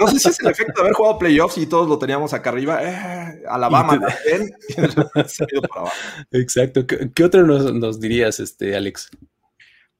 [0.00, 2.50] No sé si es el efecto de haber jugado playoffs y todos lo teníamos acá
[2.50, 2.80] arriba.
[2.82, 4.52] Eh, Alabama también.
[6.32, 6.84] Exacto.
[6.86, 9.08] ¿Qué, otro nos, nos, dirías, este, Alex?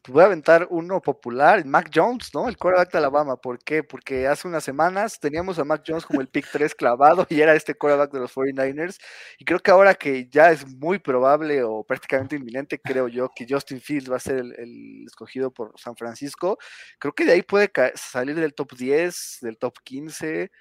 [0.06, 2.48] Pues, voy a aventar uno popular, Mac Jones, ¿no?
[2.48, 3.36] El quarterback de Alabama.
[3.36, 3.82] ¿Por qué?
[3.82, 7.56] Porque hace unas semanas teníamos a Mac Jones como el pick 3 clavado y era
[7.56, 9.00] este quarterback de los 49ers.
[9.36, 13.46] Y creo que ahora que ya es muy probable o prácticamente inminente, creo yo, que
[13.48, 16.56] Justin Fields va a ser el, escogido por San Francisco,
[17.00, 20.52] creo que de ahí puede salir del top 10, del top 15.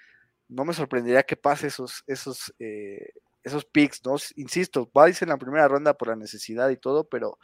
[0.47, 3.10] No me sorprendería que pase esos, esos, eh,
[3.43, 4.15] esos picks, ¿no?
[4.38, 7.38] Insisto, va a irse en la primera ronda por la necesidad y todo, pero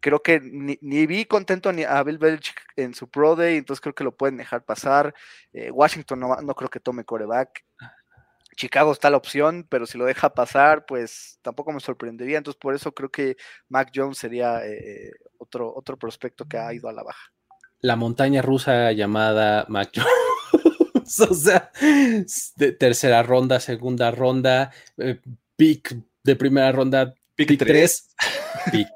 [0.00, 3.94] creo que ni, vi contento ni a Bill Belichick en su Pro Day, entonces creo
[3.94, 5.14] que lo pueden dejar pasar.
[5.52, 7.64] Eh, Washington no, no, creo que tome coreback.
[8.56, 12.38] Chicago está la opción, pero si lo deja pasar, pues tampoco me sorprendería.
[12.38, 13.36] Entonces, por eso creo que
[13.68, 17.32] Mac Jones sería eh, otro, otro prospecto que ha ido a la baja.
[17.80, 21.20] La montaña rusa llamada Mac Jones.
[21.20, 21.70] o sea,
[22.56, 25.20] de tercera ronda, segunda ronda, eh,
[25.56, 28.14] pick de primera ronda, pick 3
[28.70, 28.88] pick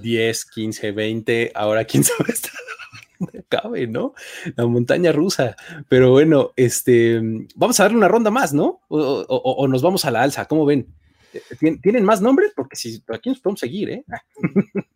[0.00, 2.50] 10, 15, 20, ahora quién sabe hasta
[3.18, 4.14] dónde cabe, ¿no?
[4.56, 5.56] La montaña rusa.
[5.88, 7.20] Pero bueno, este,
[7.54, 8.80] vamos a darle una ronda más, ¿no?
[8.88, 10.86] O, nos vamos a la alza, ¿cómo ven?
[11.82, 12.52] ¿Tienen más nombres?
[12.54, 14.04] Porque si aquí nos podemos seguir, ¿eh?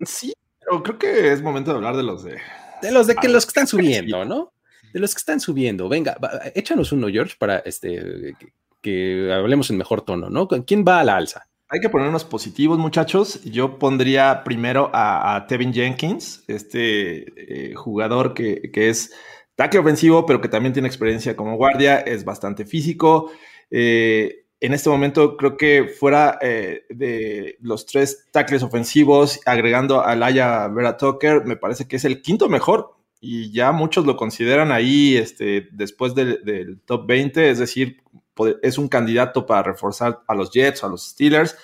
[0.04, 2.38] Sí, pero creo que es momento de hablar de los de...
[2.80, 4.52] De los de que los que están subiendo, ¿no?
[4.92, 5.88] De los que están subiendo.
[5.88, 6.16] Venga,
[6.54, 10.48] échanos uno, George, para este, que, que hablemos en mejor tono, ¿no?
[10.48, 11.46] ¿Quién va a la alza?
[11.74, 13.42] Hay que ponernos positivos, muchachos.
[13.44, 19.10] Yo pondría primero a, Tevin Jenkins, este eh, jugador que, es
[19.54, 23.32] tackle ofensivo, pero que también tiene experiencia como guardia, es bastante físico.
[23.70, 30.14] Eh, en este momento creo que fuera eh, de los tres tackles ofensivos, agregando a
[30.14, 34.72] Laia Vera Tucker, me parece que es el quinto mejor y ya muchos lo consideran
[34.72, 38.02] ahí este, después del top 20, es decir,
[38.46, 41.56] es un candidato para reforzar a los Jets a los Steelers.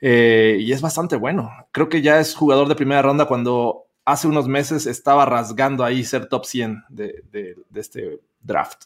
[0.00, 1.50] Eh, y es bastante bueno.
[1.72, 6.04] Creo que ya es jugador de primera ronda cuando hace unos meses estaba rasgando ahí
[6.04, 8.84] ser top 100 de, este draft.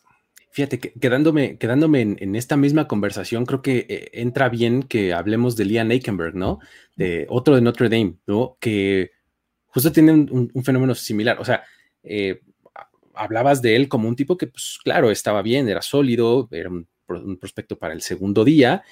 [0.53, 5.57] Fíjate, que quedándome, quedándome en, esta misma conversación, creo que eh, entra bien que hablemos
[5.57, 6.59] de Liam Aikenberg, ¿no?
[6.97, 8.57] De otro de Notre Dame, ¿no?
[8.59, 9.12] Que
[9.66, 11.38] justo tiene un, fenómeno similar.
[11.38, 11.62] O sea,
[12.03, 12.40] eh,
[13.14, 16.88] hablabas de él como un tipo que, pues claro, estaba bien, era sólido, era un
[17.12, 18.83] un prospecto para el segundo día.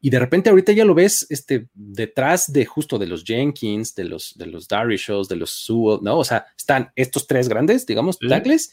[0.00, 4.04] Y de repente ahorita ya lo ves este, detrás de justo de los Jenkins, de
[4.04, 6.18] los, de los Darishos, de los Sewell, ¿no?
[6.18, 8.70] O sea, están estos tres grandes, digamos, tackles,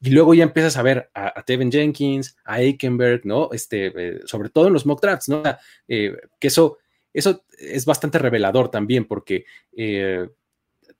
[0.00, 3.50] y luego ya empiezas a ver a, Tevin Jenkins, a Aikenberg, ¿no?
[3.52, 5.42] Este, eh, sobre todo en los mock drafts, ¿no?
[5.88, 6.78] Eh, que eso,
[7.12, 9.44] eso es bastante revelador también, porque
[9.76, 10.28] eh,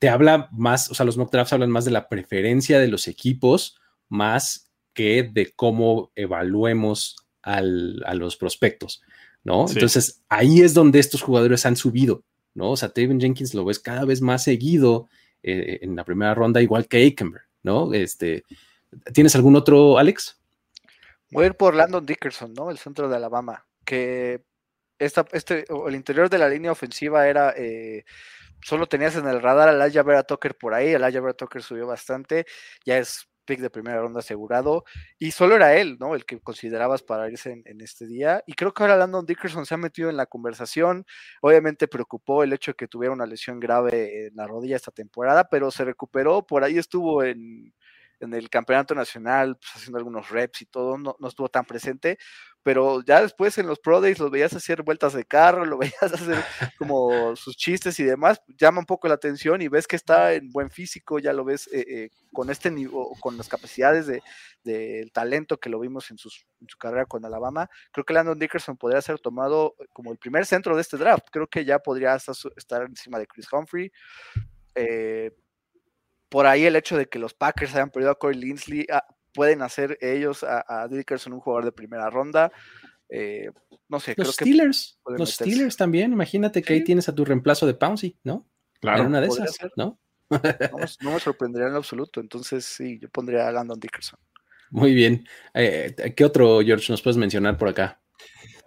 [0.01, 3.07] te habla más, o sea, los mock drafts hablan más de la preferencia de los
[3.07, 9.03] equipos, más que de cómo evaluemos a los prospectos,
[9.45, 9.67] ¿no?
[9.69, 12.73] Entonces ahí es donde estos jugadores han subido, ¿no?
[12.73, 15.09] O sea, Tevin Jenkins lo ves cada vez más seguido
[15.43, 17.93] eh, en la primera ronda, igual que Aikenberg, ¿no?
[17.95, 18.45] Este,
[19.13, 20.41] ¿Tienes algún otro, Alex?
[21.31, 22.71] Voy a ir por Landon Dickerson, ¿no?
[22.71, 24.43] El centro de Alabama, que
[24.99, 28.05] esta, este, el interior de la línea ofensiva era, eh,
[28.63, 32.47] solo tenías en el radar al Vera Tucker por ahí, el Vera Tucker subió bastante,
[32.85, 34.85] ya es pick de primera ronda asegurado,
[35.19, 36.15] y solo era él, ¿no?
[36.15, 39.75] El que considerabas para irse en, este día, y creo que ahora Landon Dickerson se
[39.75, 41.07] ha metido en la conversación,
[41.41, 45.49] obviamente preocupó el hecho de que tuviera una lesión grave en la rodilla esta temporada,
[45.49, 47.73] pero se recuperó, por ahí estuvo en
[48.21, 52.19] en el campeonato nacional, pues, haciendo algunos reps y todo, no, no, estuvo tan presente,
[52.63, 56.03] pero ya después en los Pro Days lo veías hacer vueltas de carro, lo veías
[56.03, 56.45] hacer
[56.77, 60.51] como sus chistes y demás, llama un poco la atención y ves que está en
[60.51, 64.23] buen físico, ya lo ves eh, eh, con este nivel, con las capacidades de,
[64.65, 68.77] del talento que lo vimos en, en, su carrera con Alabama, creo que Landon Dickerson
[68.77, 72.83] podría ser tomado como el primer centro de este draft, creo que ya podría estar
[72.83, 73.91] encima de Chris Humphrey.
[74.75, 75.33] Eh,
[76.29, 79.63] por ahí el hecho de que los Packers hayan perdido a Corey Linsley, ah, pueden
[79.63, 82.53] hacer ellos a, Dickerson un jugador de primera ronda.
[83.09, 83.51] Eh,
[83.89, 87.75] no sé, los Steelers, los Steelers también, imagínate que ahí tienes a tu reemplazo de
[87.75, 88.47] Pouncy, ¿no?
[88.81, 89.05] Claro.
[89.07, 89.99] una de esas, ¿no?
[90.31, 94.19] no, me sorprendería en absoluto, entonces sí, yo pondría a Landon Dickerson.
[94.71, 95.27] Muy bien.
[95.55, 98.03] Eh, ¿Qué otro, George, nos puedes mencionar por acá?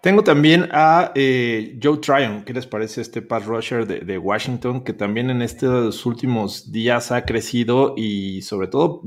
[0.02, 2.44] Tengo también a eh, Joe Tryon.
[2.44, 4.84] ¿Qué les parece este pass rusher de, Washington?
[4.84, 9.04] Que también en estos últimos días ha crecido y sobre todo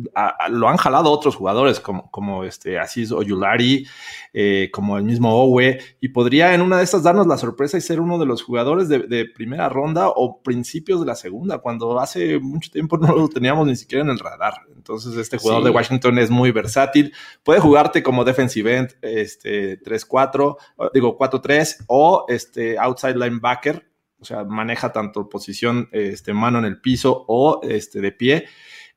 [0.50, 3.88] lo han jalado otros jugadores como, como este Aziz Oyulari,
[4.32, 5.80] eh, como el mismo Owe.
[6.00, 8.88] Y podría en una de estas darnos la sorpresa y ser uno de los jugadores
[8.88, 13.66] de, primera ronda o principios de la segunda, cuando hace mucho tiempo no lo teníamos
[13.66, 14.60] ni siquiera en el radar.
[14.76, 17.12] Entonces este jugador de Washington es muy versátil.
[17.42, 20.56] Puede jugarte como defensive end este, 3-4
[20.92, 26.80] digo 4-3 o este outside linebacker, o sea, maneja tanto posición este, mano en el
[26.80, 28.44] piso o este, de pie.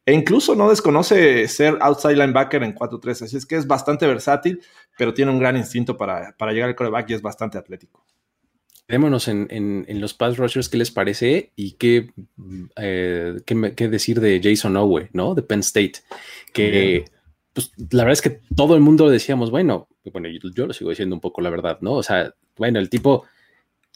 [0.06, 4.62] E incluso no desconoce ser outside linebacker en 4-3, así es que es bastante versátil,
[4.98, 8.06] pero tiene un gran instinto para, llegar al coreback y es bastante atlético.
[8.88, 11.52] Quedémonos en, los pass rushers, ¿qué les parece?
[11.58, 12.14] Y qué,
[12.78, 15.36] eh, qué, decir de Jason Owe, ¿no?
[15.36, 15.96] De Penn State,
[16.54, 17.04] que
[17.58, 21.16] pues la verdad es que todo el mundo decíamos, bueno, bueno, yo, lo sigo diciendo
[21.16, 21.94] un poco la verdad, ¿no?
[21.94, 23.26] O sea, bueno, el tipo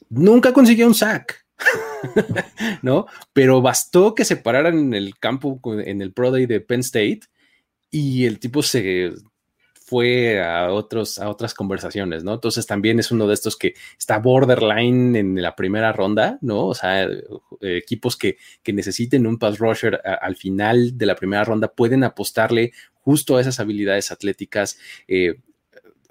[0.10, 1.45] nunca consiguió un sack,
[2.82, 3.08] ¿no?
[3.34, 7.21] Pero bastó que se pararan en el campo, en el Pro Day de Penn State,
[7.89, 9.12] y el tipo se
[9.91, 12.36] fue a, otros, a otras conversaciones, ¿no?
[12.36, 16.67] Entonces también es uno de estos que está borderline en la primera ronda, ¿no?
[16.67, 17.06] O sea,
[17.60, 22.71] equipos que, que, necesiten un pass rusher al final de la primera ronda pueden apostarle
[23.02, 24.80] justo a esas habilidades atléticas.
[25.10, 25.41] Eh,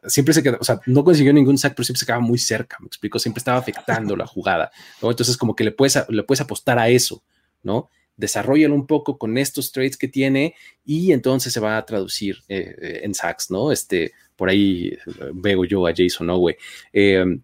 [0.07, 2.77] siempre se quedó, o sea, no consiguió ningún sack, pero siempre se quedaba muy cerca,
[2.81, 4.71] me explico, siempre estaba afectando la jugada,
[5.03, 5.11] ¿no?
[5.11, 7.23] Entonces, como que le puedes, le puedes apostar a eso,
[7.63, 7.91] ¿no?
[8.17, 12.75] Desarrollalo un poco con estos traits que tiene y entonces se va a traducir eh,
[12.81, 13.73] eh, en sacks, ¿no?
[13.73, 14.97] Este, por ahí
[15.35, 16.57] veo yo a Jason Owe.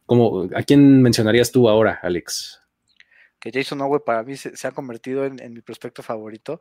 [0.07, 2.61] como, ¿A quién mencionarías tú ahora, Alex?
[3.52, 6.61] Jason Owe para mí se, ha convertido en, mi prospecto favorito.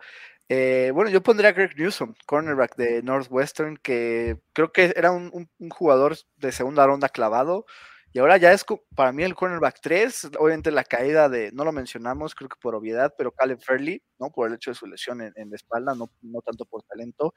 [0.50, 5.50] Eh, bueno, yo pondría a Greg Newsom, cornerback de Northwestern, que creo que era un,
[5.70, 7.66] jugador de segunda ronda clavado.
[8.14, 8.64] Y ahora ya es
[8.96, 12.74] para mí el cornerback 3, obviamente la caída de, no lo mencionamos, creo que por
[12.74, 14.32] obviedad, pero Caleb Fairley, ¿no?
[14.32, 17.34] Por el hecho de su lesión en, la espalda, no, no, tanto por talento.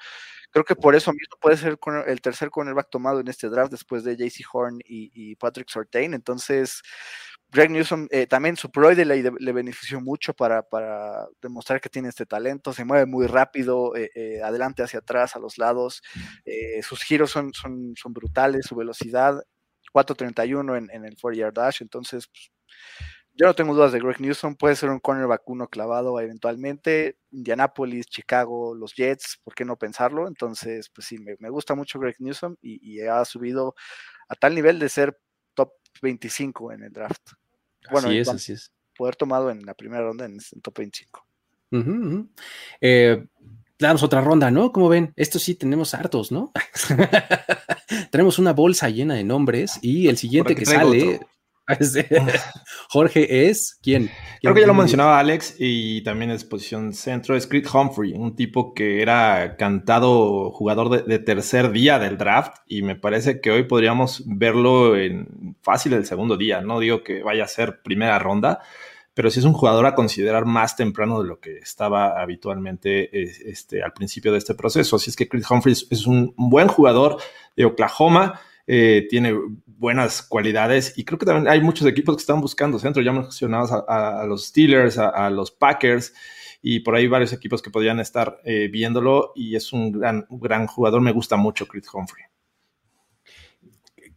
[0.52, 4.04] Creo que por eso mismo puede ser el tercer cornerback tomado en este draft después
[4.04, 6.14] de JC Horn y, y Patrick Sortain.
[6.14, 6.80] Entonces,
[7.50, 10.64] Greg Newsom eh, también su proide le, benefició mucho para,
[11.40, 15.38] demostrar que tiene este talento, se mueve muy rápido, eh, eh, adelante hacia atrás, a
[15.38, 16.02] los lados,
[16.82, 19.42] sus giros son, son, son, brutales, su velocidad,
[19.94, 22.50] 4.31 en, en el 4-yard dash, entonces pues,
[23.32, 28.06] yo no tengo dudas de Greg Newsom, puede ser un cornerback uno clavado eventualmente, Indianapolis,
[28.06, 30.26] Chicago, los Jets, ¿por qué no pensarlo?
[30.26, 33.76] Entonces, pues sí, me, gusta mucho Greg Newsom y ha subido
[34.28, 35.16] a tal nivel de ser
[36.00, 37.32] 25 en el draft.
[37.90, 38.72] Bueno, así es, así es.
[38.96, 41.26] Poder tomado en la primera ronda en, el top 25.
[42.80, 43.24] Eh,
[43.78, 44.72] damos otra ronda, ¿no?
[44.72, 46.52] Como ven, esto sí tenemos hartos, ¿no?
[48.10, 51.20] tenemos una bolsa llena de nombres y el siguiente que sale.
[52.88, 54.10] Jorge es quién?
[54.40, 58.34] Creo que ya lo mencionaba Alex y también es posición centro, es Creed Humphrey, un
[58.34, 63.64] tipo que era cantado jugador de, tercer día del draft y me parece que hoy
[63.64, 66.62] podríamos verlo en fácil el segundo día.
[66.62, 68.60] No digo que vaya a ser primera ronda,
[69.12, 73.10] pero sí es un jugador a considerar más temprano de lo que estaba habitualmente
[73.50, 74.96] este, al principio de este proceso.
[74.96, 77.18] Así es que Creed Humphrey es un buen jugador
[77.56, 78.40] de Oklahoma
[78.70, 83.02] eh, tiene buenas cualidades y creo que también hay muchos equipos que están buscando centro.
[83.02, 86.12] Ya mencionabas a, a, los Steelers, a, los Packers
[86.60, 90.66] y por ahí varios equipos que podrían estar eh, viéndolo y es un gran, gran
[90.66, 91.00] jugador.
[91.00, 92.24] Me gusta mucho Chris Humphrey.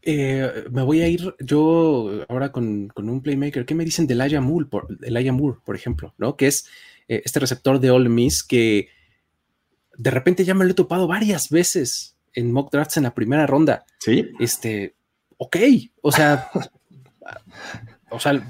[0.02, 3.66] eh, me voy a ir yo ahora con, un playmaker.
[3.66, 4.88] ¿Qué me dicen de Elijah Moore, por,
[5.32, 6.14] Moore, por ejemplo?
[6.18, 6.36] ¿no?
[6.36, 6.68] Que es
[7.08, 8.90] este receptor de All Miss que
[9.98, 13.48] de repente ya me lo he topado varias veces en mock drafts en la primera
[13.48, 13.86] ronda.
[14.00, 14.30] Sí.
[14.40, 14.96] Este,
[15.38, 15.58] ok,
[16.02, 16.50] o sea,
[18.10, 18.42] o sea,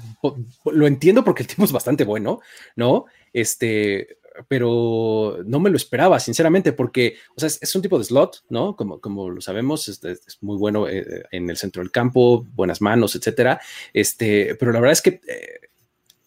[0.64, 2.40] lo entiendo porque el tipo es bastante bueno,
[2.76, 3.06] ¿no?
[3.32, 4.18] Este,
[4.48, 8.76] pero no me lo esperaba, sinceramente, porque, o sea, es, un tipo de slot, ¿no?
[8.76, 13.14] Como, como lo sabemos, es, muy bueno eh, en el centro del campo, buenas manos,
[13.14, 13.60] etcétera.
[13.92, 15.70] Este, pero la verdad es que eh,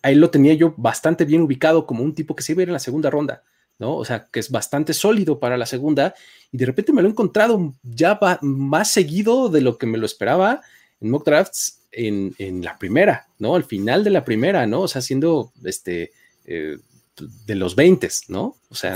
[0.01, 2.70] ahí lo tenía yo bastante bien ubicado como un tipo que se iba a ir
[2.70, 3.43] en la segunda ronda,
[3.80, 3.96] ¿no?
[3.96, 6.14] O sea, que es bastante sólido para la segunda
[6.52, 10.06] y de repente me lo he encontrado ya más seguido de lo que me lo
[10.06, 10.62] esperaba
[11.02, 13.56] en mock drafts en, en la primera, ¿no?
[13.56, 14.82] Al final de la primera, ¿no?
[14.82, 16.12] O sea, siendo este.
[16.46, 16.78] Eh,
[17.46, 18.56] de los 20, ¿no?
[18.70, 18.96] O sea,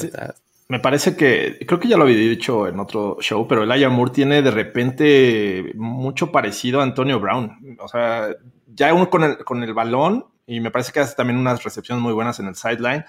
[0.68, 4.12] me parece que, creo que ya lo había dicho en otro show, pero el Moore
[4.12, 7.78] tiene de repente mucho parecido a Antonio Brown.
[7.80, 8.30] O sea,
[8.68, 12.04] ya uno con el, con el balón, y me parece que hace también unas recepciones
[12.04, 13.04] muy buenas en el sideline,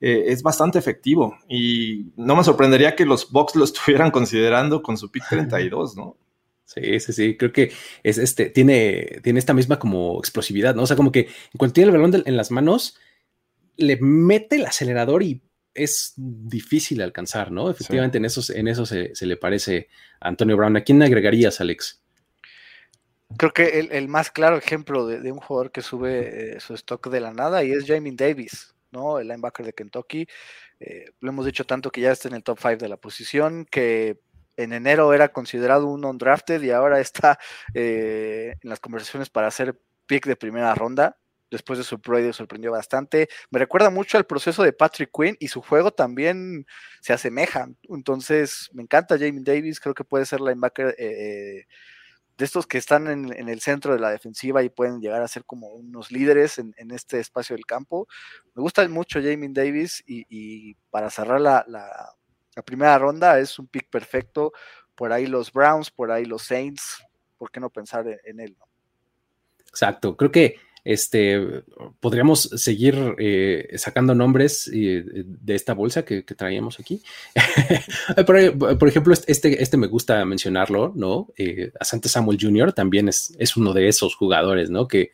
[0.00, 1.36] eh, es bastante efectivo.
[1.48, 6.16] Y no me sorprendería que los Bucks lo estuvieran considerando con su pick 32, ¿no?
[6.64, 7.72] Sí, sí, sí, creo que
[8.02, 10.82] es este, tiene, tiene esta misma como explosividad, ¿no?
[10.82, 12.98] O sea, como que cuando tiene el balón en las manos,
[13.78, 15.40] le mete el acelerador y
[15.72, 17.70] es difícil alcanzar, ¿no?
[17.70, 19.88] Efectivamente, en eso, en eso se, le parece
[20.20, 20.76] a Antonio Brown.
[20.76, 22.02] ¿A quién agregarías, Alex?
[23.36, 27.20] Creo que el, más claro ejemplo de, un jugador que sube eh, su stock de
[27.20, 29.18] la nada y es Jamie Davis, ¿no?
[29.18, 30.26] El linebacker de Kentucky.
[30.80, 33.66] Eh, lo hemos dicho tanto que ya está en el top 5 de la posición,
[33.66, 34.20] que
[34.56, 37.38] en enero era considerado un undrafted y ahora está
[37.74, 41.16] eh, en las conversaciones para hacer pick de primera ronda
[41.50, 43.28] después de su Pro sorprendió bastante.
[43.50, 46.66] Me recuerda mucho al proceso de Patrick Quinn y su juego también
[47.00, 47.68] se asemeja.
[47.82, 51.66] Entonces, me encanta Jamie Davis, creo que puede ser linebacker eh,
[52.38, 55.44] de estos que están en, el centro de la defensiva y pueden llegar a ser
[55.44, 58.06] como unos líderes en, este espacio del campo.
[58.54, 62.14] Me gusta mucho Jamie Davis y, para cerrar la,
[62.64, 64.52] primera ronda es un pick perfecto.
[64.94, 67.04] Por ahí los Browns, por ahí los Saints,
[67.36, 68.56] ¿por qué no pensar en, él?
[69.68, 71.64] Exacto, creo que este,
[72.00, 77.02] podríamos seguir eh, sacando nombres eh, de esta bolsa que, traíamos aquí.
[78.26, 81.28] por, ejemplo, este, este me gusta mencionarlo, ¿no?
[81.36, 82.72] Eh, Asante Samuel Jr.
[82.72, 84.88] también es, es, uno de esos jugadores, ¿no?
[84.88, 85.12] Que,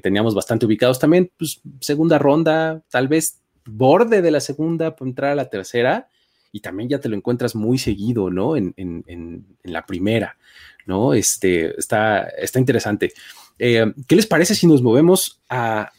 [0.00, 5.32] teníamos bastante ubicados también, pues segunda ronda, tal vez borde de la segunda para entrar
[5.32, 6.08] a la tercera
[6.52, 8.56] y también ya te lo encuentras muy seguido, ¿no?
[8.56, 10.38] En, la primera,
[10.86, 11.14] ¿no?
[11.14, 13.12] Este, está, está interesante.
[13.58, 15.92] Eh, ¿Qué les parece si nos movemos a,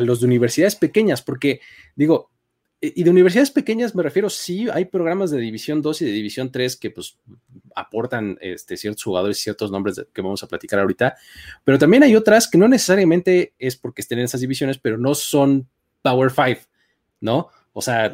[0.00, 1.22] los de universidades pequeñas?
[1.22, 1.60] Porque
[1.96, 2.30] digo,
[2.80, 6.50] y de universidades pequeñas me refiero, sí, hay programas de División 2 y de División
[6.50, 7.18] 3 que pues
[7.74, 11.16] aportan este, ciertos jugadores, ciertos nombres que vamos a platicar ahorita,
[11.64, 15.14] pero también hay otras que no necesariamente es porque estén en esas divisiones, pero no
[15.14, 15.68] son
[16.02, 16.62] Power 5,
[17.20, 17.48] ¿no?
[17.72, 18.12] O sea,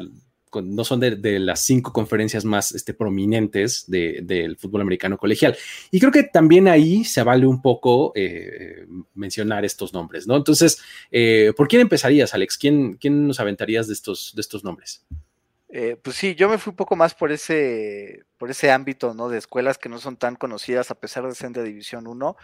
[0.63, 5.55] no son de, las cinco conferencias más este, prominentes del fútbol americano colegial.
[5.91, 10.35] Y creo que también ahí se vale un poco eh, mencionar estos nombres, ¿no?
[10.35, 10.79] Entonces,
[11.11, 12.57] eh, ¿por quién empezarías, Alex?
[12.57, 15.05] ¿Quién, ¿Quién nos aventarías de estos, de estos nombres?
[15.69, 19.27] Eh, pues sí, yo me fui un poco más por ese, por ese ámbito, ¿no?
[19.27, 22.37] De escuelas que no son tan conocidas a pesar de ser de División 1.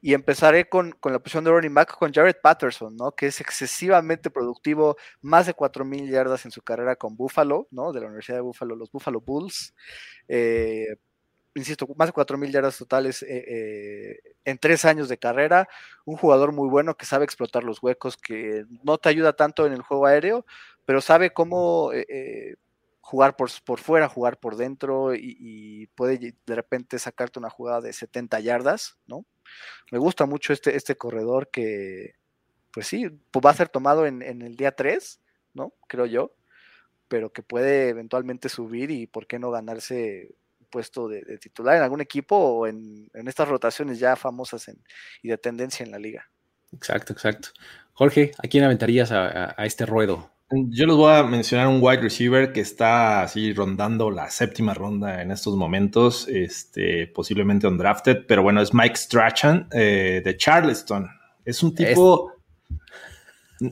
[0.00, 3.12] Y empezaré con, la posición de running back con Jared Patterson, ¿no?
[3.12, 7.92] Que es excesivamente productivo, más de 4.000 yardas en su carrera con Buffalo, ¿no?
[7.92, 9.74] De la Universidad de Buffalo, los Buffalo Bulls.
[10.28, 10.96] Eh,
[11.54, 15.68] insisto, más de 4.000 yardas totales eh, en tres años de carrera.
[16.06, 19.74] Un jugador muy bueno que sabe explotar los huecos, que no te ayuda tanto en
[19.74, 20.46] el juego aéreo,
[20.86, 21.92] pero sabe cómo
[23.10, 27.92] jugar por, por fuera, jugar por dentro y, puede de repente sacarte una jugada de
[27.92, 29.26] 70 yardas, ¿no?
[29.90, 32.14] Me gusta mucho este, este corredor que,
[32.72, 35.20] pues sí, pues va a ser tomado en, el día 3,
[35.54, 35.74] ¿no?
[35.88, 36.36] Creo yo,
[37.08, 40.36] pero que puede eventualmente subir y por qué no ganarse
[40.70, 44.70] puesto de, titular en algún equipo o en, estas rotaciones ya famosas
[45.20, 46.30] y de tendencia en la liga.
[46.72, 47.48] Exacto, exacto.
[47.92, 50.30] Jorge, ¿a quién aventarías a este ruedo?
[50.52, 55.22] Yo les voy a mencionar un wide receiver que está así rondando la séptima ronda
[55.22, 61.08] en estos momentos, este, posiblemente undrafted, pero bueno, es Mike Strachan eh, de Charleston.
[61.44, 62.32] Es un tipo...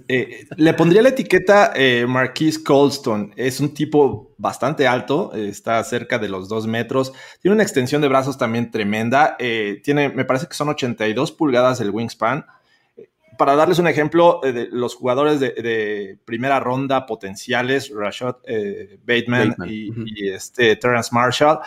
[0.06, 3.32] Eh, le pondría la etiqueta eh, Marquise Colston.
[3.36, 7.12] Es un tipo bastante alto, está cerca de los dos metros.
[7.40, 9.36] Tiene una extensión de brazos también tremenda.
[9.82, 12.44] tiene, me parece que son 82 pulgadas el wingspan
[13.38, 19.56] para darles un ejemplo, eh, de los jugadores de, primera ronda potenciales, Rashad eh, Bateman,
[19.66, 21.60] Y, este Terrence Marshall,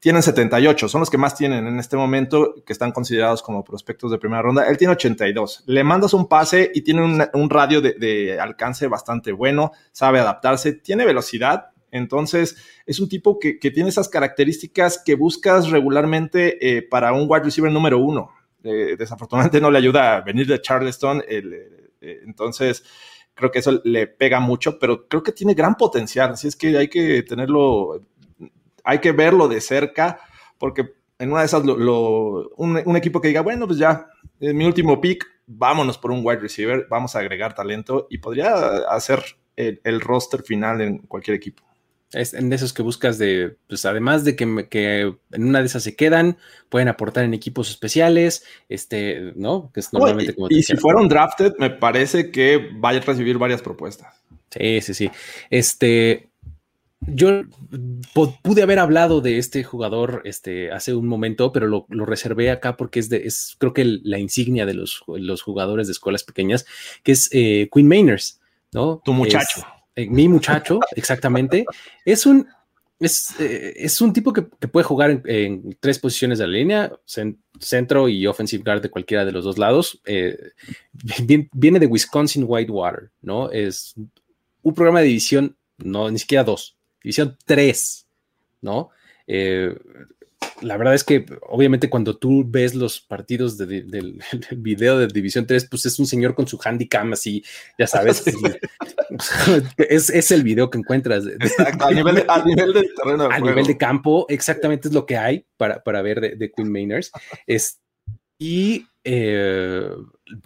[0.00, 4.12] tienen 78, son los que más tienen en este momento, que están considerados como prospectos
[4.12, 4.68] de primera ronda.
[4.68, 5.64] Él tiene 82.
[5.66, 11.04] Le mandas un pase y tiene un, radio de, alcance bastante bueno, sabe adaptarse, tiene
[11.04, 11.70] velocidad.
[11.90, 12.56] Entonces,
[12.86, 17.72] es un tipo que, tiene esas características que buscas regularmente eh, para un wide receiver
[17.72, 18.30] número uno.
[18.64, 21.22] Eh, desafortunadamente no le ayuda a venir de Charleston.
[21.28, 22.84] Eh, entonces,
[23.34, 26.32] creo que eso le pega mucho, pero creo que tiene gran potencial.
[26.32, 28.00] Así es que hay que tenerlo
[28.88, 30.18] hay que verlo de cerca,
[30.56, 34.06] porque en una de esas, un, equipo que diga, bueno, pues ya,
[34.40, 38.54] es mi último pick, vámonos por un wide receiver, vamos a agregar talento y podría
[38.88, 39.22] hacer
[39.56, 41.67] el, roster final en cualquier equipo.
[42.12, 45.82] Es en esos que buscas de, pues además de que, que, en una de esas
[45.82, 46.38] se quedan,
[46.70, 49.70] pueden aportar en equipos especiales, este, ¿no?
[49.74, 53.36] Que es normalmente como y, y si fueron drafted, me parece que vaya a recibir
[53.36, 54.14] varias propuestas.
[54.50, 55.10] Sí, sí, sí.
[55.50, 56.30] Este,
[57.00, 57.42] yo
[58.42, 63.00] pude haber hablado de este jugador este, hace un momento, pero lo, reservé acá porque
[63.00, 66.66] es, de, es creo que la insignia de los, los, jugadores de escuelas pequeñas,
[67.02, 68.40] que es eh, Queen Mainers,
[68.72, 69.00] ¿no?
[69.04, 69.64] Tu muchacho.
[69.98, 71.64] Eh, mi muchacho, exactamente.
[72.04, 72.46] Es un,
[73.00, 76.92] es, eh, es un tipo que, puede jugar en, tres posiciones de la línea,
[77.58, 80.00] centro y offensive guard de cualquiera de los dos lados.
[81.52, 83.50] viene de Wisconsin Whitewater, ¿no?
[83.50, 83.96] Es
[84.62, 88.06] un programa de división, no, ni siquiera dos, División 3,
[88.60, 88.90] ¿no?
[90.62, 94.20] La verdad es que obviamente cuando tú ves los partidos del,
[94.56, 97.44] video de División 3, pues es un señor con su handicam así,
[97.78, 98.24] ya sabes,
[99.76, 101.24] es, el video que encuentras.
[101.80, 102.22] a nivel, de,
[102.96, 103.28] terreno.
[103.30, 107.12] a nivel de campo, exactamente es lo que hay para, para ver de, Queen Mainers.
[107.46, 107.80] Es,
[108.38, 109.88] y eh,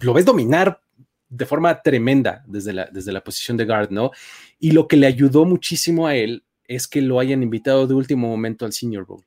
[0.00, 0.80] lo ves dominar
[1.28, 4.10] de forma tremenda desde la, desde la posición de guard, ¿no?
[4.58, 8.28] Y lo que le ayudó muchísimo a él es que lo hayan invitado de último
[8.28, 9.24] momento al Senior Bowl,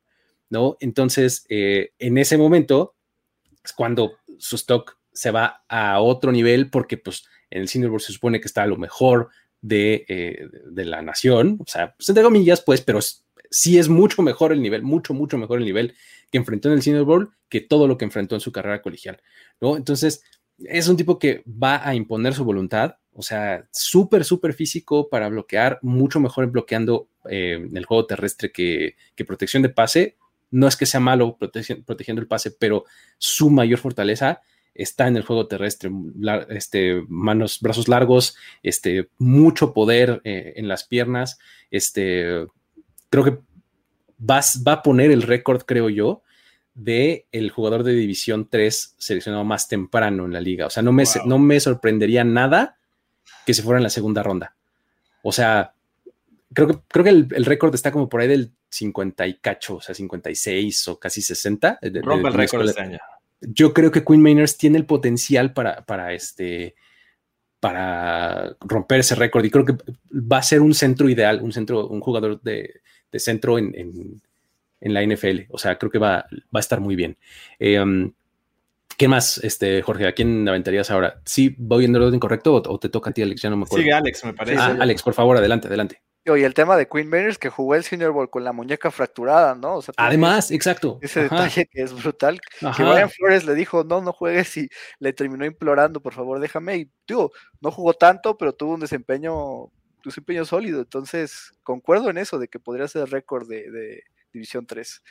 [0.50, 0.76] ¿no?
[0.80, 2.94] Entonces, eh, en ese momento
[3.64, 8.12] es cuando su stock se va a otro nivel porque, pues, en el Bowl se
[8.12, 9.28] supone que está a lo mejor
[9.60, 13.00] de, eh, de la nación, o sea, pues, entre comillas, pues, pero
[13.50, 15.94] sí es mucho mejor el nivel, mucho, mucho mejor el nivel
[16.30, 19.20] que enfrentó en el Senior Bowl que todo lo que enfrentó en su carrera colegial,
[19.60, 19.76] ¿no?
[19.76, 20.22] Entonces,
[20.58, 25.28] es un tipo que va a imponer su voluntad, o sea, súper, súper físico para
[25.28, 30.16] bloquear, mucho mejor bloqueando eh, el juego terrestre que, protección de pase.
[30.50, 32.84] No es que sea malo protegiendo el pase, pero
[33.18, 34.40] su mayor fortaleza
[34.74, 35.90] está en el juego terrestre,
[36.50, 41.38] este, manos, brazos largos, este, mucho poder eh, en las piernas.
[41.70, 42.46] Este,
[43.10, 43.38] creo que
[44.20, 46.22] va, va a poner el récord, creo yo,
[46.74, 50.66] de el jugador de División 3 seleccionado más temprano en la liga.
[50.66, 52.76] O sea, no me, no me sorprendería nada
[53.46, 54.54] que se fuera en la segunda ronda.
[55.22, 55.72] O sea,
[56.52, 59.80] creo que, creo que el, récord está como por ahí del 50 y cacho, o
[59.80, 61.78] sea, 56 o casi 60.
[62.02, 62.98] Rompe el récord este año.
[63.40, 66.74] Yo creo que Queen Mainers tiene el potencial para, para este
[67.60, 69.76] para romper ese récord y creo que
[70.12, 72.80] va a ser un centro ideal, un centro, un jugador de,
[73.18, 73.74] centro en,
[74.80, 75.50] en la NFL.
[75.50, 77.16] O sea, creo que va, va a estar muy bien.
[77.58, 78.12] Eh, um,
[78.96, 80.06] ¿Qué más, este, Jorge?
[80.06, 81.20] ¿A quién aventarías ahora?
[81.24, 83.42] ¿Sí voy en el orden correcto o, te toca a ti, Alex?
[83.42, 83.82] Ya no me acuerdo.
[83.82, 84.58] Sigue Alex, me parece.
[84.58, 86.00] Ah, Alex, por favor, adelante, adelante.
[86.34, 89.54] Y el tema de Queen Mainers que jugó el Senior Bowl con la muñeca fracturada,
[89.54, 89.78] ¿no?
[89.96, 90.98] Además, exacto.
[91.00, 92.40] Ese detalle que es brutal.
[92.58, 94.68] Que Brian Flores le dijo, no, no juegues y
[94.98, 96.76] le terminó implorando, por favor, déjame.
[96.78, 99.70] Y, digo, no jugó tanto, pero tuvo un desempeño,
[100.04, 100.80] desempeño sólido.
[100.80, 104.02] Entonces, concuerdo en eso, de que podría ser el récord de
[104.32, 105.02] División 3.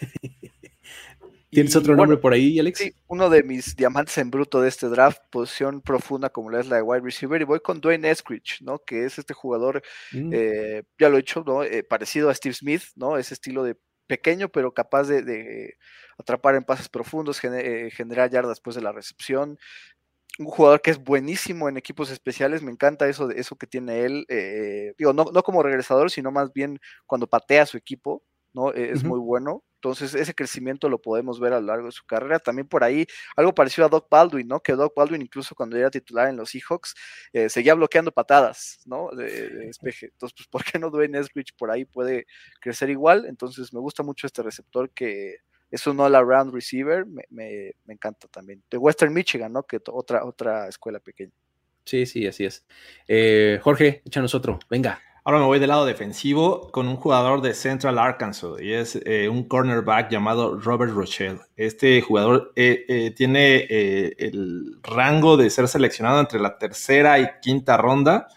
[1.50, 2.78] ¿Tienes otro nombre por ahí, Alex?
[2.78, 6.68] Sí, uno de mis diamantes en bruto de este draft, posición profunda como la es
[6.68, 8.78] la de wide receiver, y voy con Dwayne Eskridge, ¿no?
[8.78, 9.82] Que es este jugador,
[10.12, 10.30] mm.
[10.32, 11.64] eh, ya lo he dicho, ¿no?
[11.64, 13.18] Eh, parecido a Steve Smith, ¿no?
[13.18, 13.76] Ese estilo de
[14.06, 15.74] pequeño, pero capaz de,
[16.18, 19.58] atrapar en pases profundos, eh, generar yardas después de la recepción.
[20.38, 24.04] Un jugador que es buenísimo en equipos especiales, me encanta eso, de eso que tiene
[24.04, 24.24] él,
[24.96, 28.22] digo, no, no como regresador, sino más bien cuando patea a su equipo,
[28.52, 28.72] ¿no?
[28.72, 29.64] E, es muy bueno.
[29.76, 32.38] Entonces, ese crecimiento lo podemos ver a lo largo de su carrera.
[32.38, 34.60] También por ahí, algo parecido a Doc Baldwin, ¿no?
[34.60, 36.94] Que Doc Baldwin, incluso cuando era titular en los Seahawks,
[37.32, 39.08] eh, seguía bloqueando patadas, ¿no?
[39.16, 40.06] De, despeje.
[40.06, 42.26] Entonces, pues, ¿por qué no Dwayne Eskridge por ahí puede
[42.60, 43.24] crecer igual?
[43.26, 45.38] Entonces, me gusta mucho este receptor que
[45.70, 48.62] es un all-around receiver, me, me, encanta también.
[48.70, 49.62] De Western Michigan, ¿no?
[49.62, 51.32] Que otra, otra escuela pequeña.
[51.84, 52.66] Sí, sí, así es.
[53.08, 55.00] Eh, Jorge, échanos otro, venga.
[55.22, 59.28] Ahora me voy del lado defensivo con un jugador de Central Arkansas y es eh,
[59.28, 61.40] un cornerback llamado Robert Rochelle.
[61.56, 67.76] Este jugador eh, eh, tiene el rango de ser seleccionado entre la tercera y quinta
[67.76, 68.28] ronda.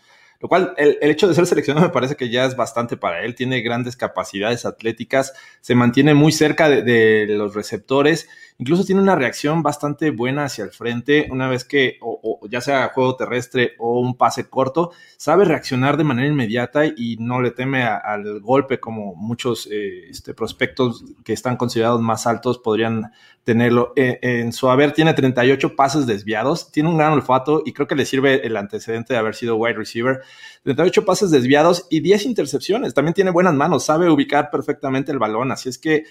[0.43, 3.33] Lo cual el, hecho de ser seleccionado me parece que ya es bastante para él,
[3.33, 5.31] tiene grandes capacidades atléticas,
[5.61, 8.27] se mantiene muy cerca de, los receptores,
[8.57, 12.89] incluso tiene una reacción bastante buena hacia el frente, una vez que, o, ya sea
[12.89, 17.83] juego terrestre o un pase corto, sabe reaccionar de manera inmediata y no le teme
[17.83, 23.13] al golpe como muchos eh, este, prospectos que están considerados más altos podrían
[23.43, 23.93] tenerlo.
[23.95, 27.95] Eh, en su haber tiene 38 pases desviados, tiene un gran olfato y creo que
[27.95, 30.21] le sirve el antecedente de haber sido wide receiver.
[30.63, 32.93] 38 pases desviados y 10 intercepciones.
[32.93, 35.51] También tiene buenas manos, sabe ubicar perfectamente el balón.
[35.51, 36.05] Así es que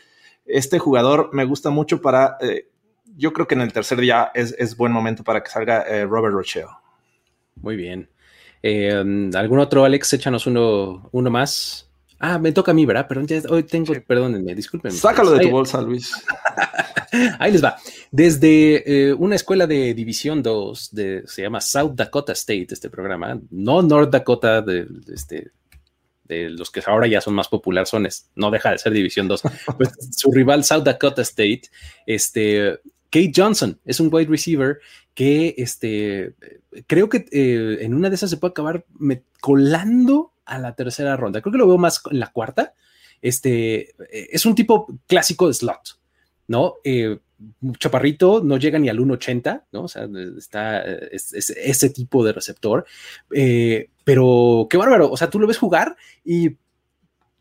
[0.44, 2.36] este jugador me gusta mucho para...
[2.40, 2.68] Eh,
[3.14, 6.34] yo creo que en el tercer día es, buen momento para que salga eh, Robert
[6.34, 6.68] Rochelle.
[7.56, 8.08] Muy bien.
[9.34, 10.14] ¿Algún otro, Alex?
[10.14, 11.91] Échanos uno, uno más.
[12.24, 13.08] Ah, me toca a mí, ¿verdad?
[13.08, 14.96] Perdón, ya hoy tengo, perdónenme, discúlpenme.
[14.96, 16.12] Sácalo de tu bolsa, Luis.
[17.40, 17.76] Ahí les va.
[18.12, 23.40] Desde eh, una escuela de División 2, de, se llama South Dakota State, este programa,
[23.50, 25.50] no North Dakota, de, este,
[26.22, 27.90] de los que ahora ya son más populares,
[28.36, 29.42] no deja de ser División 2.
[29.76, 31.62] Pues, su rival South Dakota State,
[32.06, 32.78] este,
[33.10, 34.78] Kate Johnson, es un wide receiver
[35.12, 36.34] que este,
[36.86, 38.84] creo que eh, en una de esas se puede acabar
[39.40, 41.40] colando a la tercera ronda.
[41.40, 42.74] Creo que lo veo más en la cuarta.
[43.20, 45.98] Este eh, es un tipo clásico de slot,
[46.48, 46.74] ¿no?
[46.84, 47.18] Eh,
[47.78, 49.82] chaparrito, no llega ni al 1.80, ¿no?
[49.82, 52.84] O sea, está es, ese tipo de receptor.
[53.32, 55.10] Eh, pero qué bárbaro.
[55.10, 56.56] O sea, tú lo ves jugar y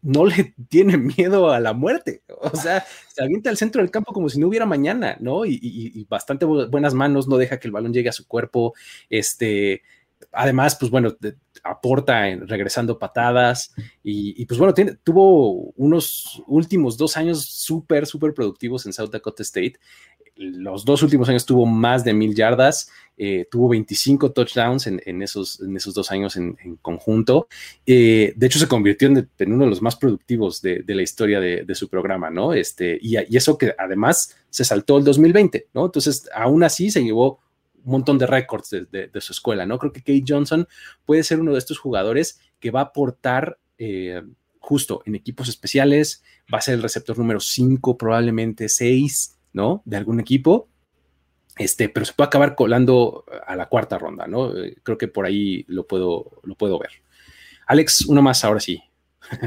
[0.02, 2.24] no le tiene miedo a la muerte.
[2.42, 5.46] O sea, se avienta al centro del campo como si no hubiera mañana, ¿no?
[5.46, 8.74] Y, y, bastante buenas manos, no deja que el balón llegue a su cuerpo.
[9.10, 9.84] Este,
[10.32, 11.16] además, pues bueno,
[11.64, 13.74] aporta en, regresando patadas
[14.04, 14.74] y, pues bueno,
[15.04, 19.76] tuvo unos últimos dos años súper, súper productivos en South Dakota State.
[20.36, 25.60] Los dos últimos años tuvo más de mil yardas, eh, tuvo 25 touchdowns en, esos,
[25.94, 27.48] dos años en, conjunto.
[27.86, 31.76] Eh, de hecho, se convirtió en, uno de los más productivos de, la historia de,
[31.76, 32.54] su programa, ¿no?
[32.54, 35.86] Este, y, eso que además se saltó el 2020, ¿no?
[35.86, 37.40] Entonces, aún así se llevó
[37.84, 39.80] un montón de récords de, su escuela, ¿no?
[39.80, 40.68] Creo que Kate Johnson
[41.06, 44.22] puede ser uno de estos jugadores que va a aportar eh,
[44.60, 46.24] justo en equipos especiales,
[46.54, 49.82] va a ser el receptor número 5, probablemente 6, ¿no?
[49.86, 50.70] De algún equipo,
[51.58, 54.56] este, pero se puede acabar colando a la cuarta ronda, ¿no?
[54.56, 56.92] Eh, creo que por ahí lo puedo, lo puedo ver.
[57.68, 58.82] Alex, uno más ahora sí.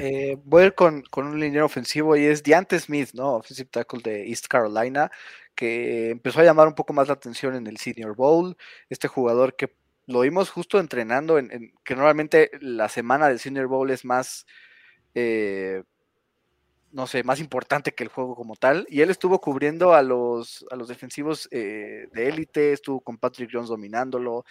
[0.00, 3.34] Eh, voy a ir con, con, un liniero ofensivo y es Deante Smith, ¿no?
[3.34, 5.10] Offensive tackle de East Carolina
[5.54, 8.56] que empezó a llamar un poco más la atención en el Senior Bowl.
[8.88, 9.74] Este jugador que
[10.06, 14.46] lo vimos justo entrenando, en, que normalmente la semana del Senior Bowl es más,
[15.14, 15.82] eh,
[16.92, 18.86] no sé, más importante que el juego como tal.
[18.88, 23.50] Y él estuvo cubriendo a los, a los defensivos eh, de élite, estuvo con Patrick
[23.52, 24.44] Jones dominándolo.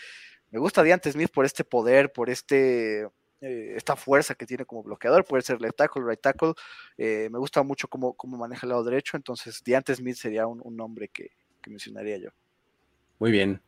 [0.52, 3.08] Me gusta Deante Smith por este poder, por este
[3.44, 6.54] eh, esta fuerza que tiene como bloqueador, puede ser left tackle, right tackle.
[6.98, 10.78] Eh, me gusta mucho cómo, cómo, maneja el lado derecho, entonces Deante Smith sería un,
[10.78, 11.32] nombre que,
[11.68, 12.30] mencionaría yo.
[13.20, 13.62] Muy bien.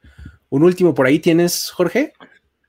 [0.48, 2.14] Un último por ahí tienes, Jorge.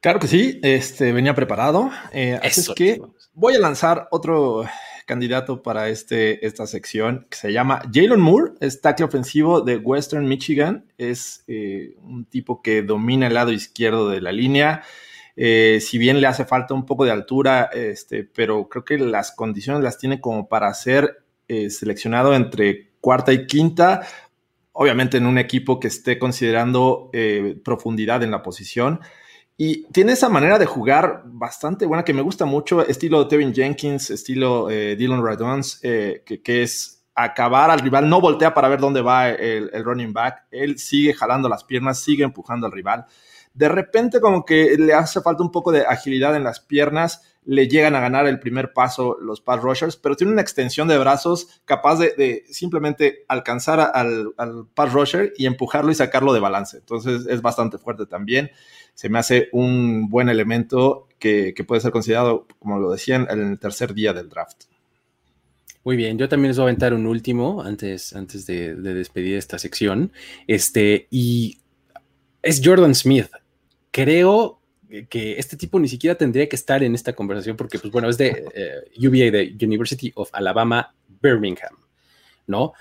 [0.00, 1.92] Claro que sí, este, venía preparado.
[2.12, 3.00] Eh, así es que
[3.32, 4.64] voy a lanzar otro
[5.06, 10.26] candidato para este, esta sección que se llama Jalen Moore, es tackle ofensivo de Western
[10.26, 10.90] Michigan.
[10.98, 14.82] Es un tipo que domina el lado izquierdo de la línea.
[15.36, 19.32] Eh, si bien le hace falta un poco de altura, este, pero creo que las
[19.32, 24.06] condiciones las tiene como para ser eh, seleccionado entre cuarta y quinta,
[24.72, 29.00] obviamente en un equipo que esté considerando eh, profundidad en la posición.
[29.58, 34.10] Y tiene esa manera de jugar bastante buena que me gusta mucho, estilo Tevin Jenkins,
[34.10, 39.82] estilo Dylan Radons, que, es acabar al rival, no voltea para ver dónde va el
[39.82, 43.06] running back, él sigue jalando las piernas, sigue empujando al rival
[43.56, 47.68] de repente como que le hace falta un poco de agilidad en las piernas, le
[47.68, 51.62] llegan a ganar el primer paso los pass rushers, pero tiene una extensión de brazos
[51.64, 54.34] capaz de, simplemente alcanzar al,
[54.74, 56.76] pass rusher y empujarlo y sacarlo de balance.
[56.76, 58.50] Entonces es bastante fuerte también.
[58.92, 63.58] Se me hace un buen elemento que, puede ser considerado, como lo decían, en el
[63.58, 64.64] tercer día del draft.
[65.82, 69.36] Muy bien, yo también les voy a aventar un último antes, antes de, de despedir
[69.36, 70.12] esta sección.
[70.46, 71.60] Este, y
[72.42, 73.28] es Jordan Smith
[73.96, 74.60] creo
[75.08, 78.18] que este tipo ni siquiera tendría que estar en esta conversación porque, pues bueno, es
[78.18, 81.74] de eh, UVA, de University of Alabama, Birmingham,
[82.46, 82.74] ¿no?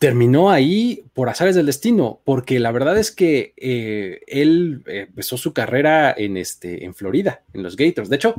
[0.00, 5.52] Terminó ahí por azares del destino, porque la verdad es que eh, él empezó su
[5.52, 8.08] carrera en, este, en Florida, en los Gators.
[8.08, 8.34] De hecho,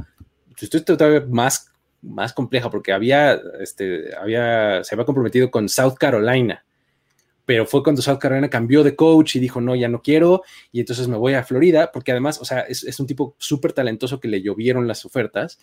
[0.60, 1.72] esto es todavía más,
[2.02, 6.65] más compleja porque había, este, había, se había comprometido con South Carolina
[7.46, 10.80] pero fue cuando South Carolina cambió de coach y dijo, no, ya no quiero, y
[10.80, 14.28] entonces me voy a Florida, porque además, o sea, es, un tipo súper talentoso que
[14.28, 15.60] le llovieron las ofertas,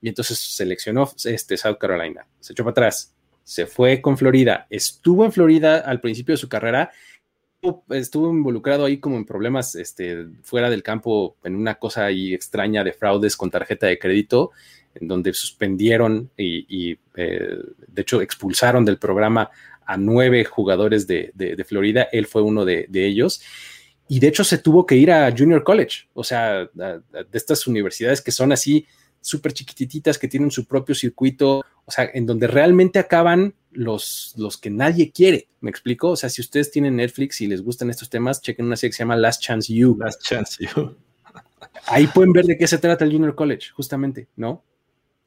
[0.00, 5.24] y entonces seleccionó este South Carolina, se echó para atrás, se fue con Florida, estuvo
[5.24, 6.90] en Florida al principio de su carrera,
[7.90, 12.84] estuvo involucrado ahí como en problemas este, fuera del campo, en una cosa ahí extraña
[12.84, 14.50] de fraudes con tarjeta de crédito,
[14.94, 19.50] en donde suspendieron y, eh, de hecho expulsaron del programa
[19.86, 23.42] a nueve jugadores de, Florida, él fue uno de, ellos.
[24.08, 28.20] Y de hecho se tuvo que ir a Junior College, o sea, de estas universidades
[28.20, 28.86] que son así
[29.20, 34.58] súper chiquititas, que tienen su propio circuito, o sea, en donde realmente acaban los, los
[34.58, 35.48] que nadie quiere.
[35.60, 36.10] ¿Me explico?
[36.10, 38.96] O sea, si ustedes tienen Netflix y les gustan estos temas, chequen una serie que
[38.96, 39.96] se llama Last Chance You.
[39.98, 40.94] Last Chance You.
[41.86, 44.62] Ahí pueden ver de qué se trata el Junior College, justamente, ¿no?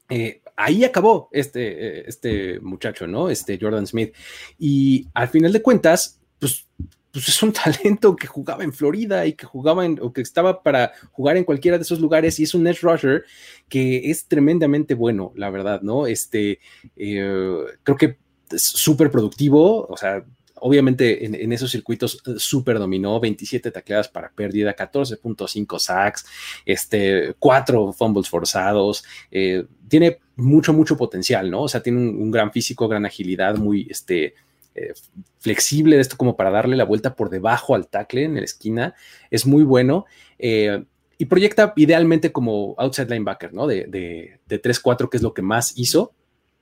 [0.08, 3.30] Eh, ahí acabó este, eh, este muchacho, ¿no?
[3.30, 4.14] Este Jordan Smith.
[4.58, 6.66] Y al final de cuentas, pues,
[7.12, 10.62] pues es un talento que jugaba en Florida y que jugaba en, o que estaba
[10.62, 13.24] para jugar en cualquiera de esos lugares y es un edge rusher
[13.68, 16.06] que es tremendamente bueno, la verdad, ¿no?
[16.06, 16.60] Este,
[16.96, 18.18] eh, creo que
[18.50, 20.24] es súper productivo, o sea,
[20.60, 26.26] obviamente en, esos circuitos eh, súper dominó, 27 tacleadas para pérdida, 14.5 sacks,
[26.64, 31.62] este, 4 fumbles forzados, eh, tiene mucho, mucho potencial, ¿no?
[31.62, 34.34] O sea, tiene un, gran físico, gran agilidad, muy, este,
[34.74, 34.92] eh,
[35.38, 38.94] flexible de esto como para darle la vuelta por debajo al tackle en la esquina,
[39.30, 40.06] es muy bueno.
[41.20, 43.66] y proyecta idealmente como outside linebacker, ¿no?
[43.66, 46.12] De, de, de 3-4, que es lo que más hizo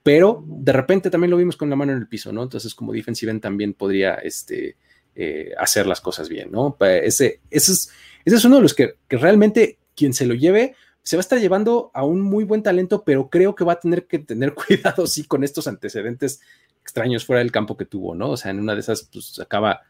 [0.07, 2.45] pero de repente también lo vimos con la mano en el piso, ¿no?
[2.45, 4.77] Entonces, como defensive también podría este,
[5.17, 6.77] eh, hacer las cosas bien, ¿no?
[6.79, 7.91] Ese, ese, es,
[8.25, 11.41] ese es uno de los que, realmente quien se lo lleve se va a estar
[11.41, 15.09] llevando a un muy buen talento, pero creo que va a tener que tener cuidado,
[15.09, 16.41] sí, con estos antecedentes
[16.83, 18.31] extraños fuera del campo que tuvo, ¿no?
[18.31, 19.81] O sea, en una de esas, pues acaba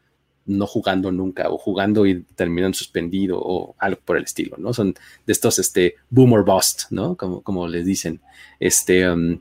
[0.47, 4.73] no jugando nunca o jugando y terminando suspendido o algo por el estilo, ¿no?
[4.73, 4.95] Son
[5.27, 7.19] de estos, este, boomer bust, ¿no?
[7.19, 8.23] Como, como les dicen.
[8.59, 9.41] Este, um,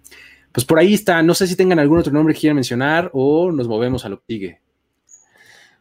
[0.56, 1.22] pues por ahí está.
[1.22, 4.20] No sé si tengan algún otro nombre que quieran mencionar o nos movemos a lo
[4.20, 4.62] que sigue.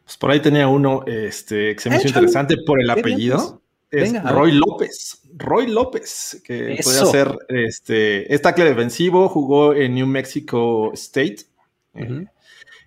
[0.03, 3.61] Pues por ahí tenía uno este, que se me hizo interesante por el apellido.
[3.89, 5.21] Es Roy López.
[5.33, 11.37] Roy López, que puede ser este, es tackle defensivo, jugó en New Mexico State.
[11.93, 12.25] Eh,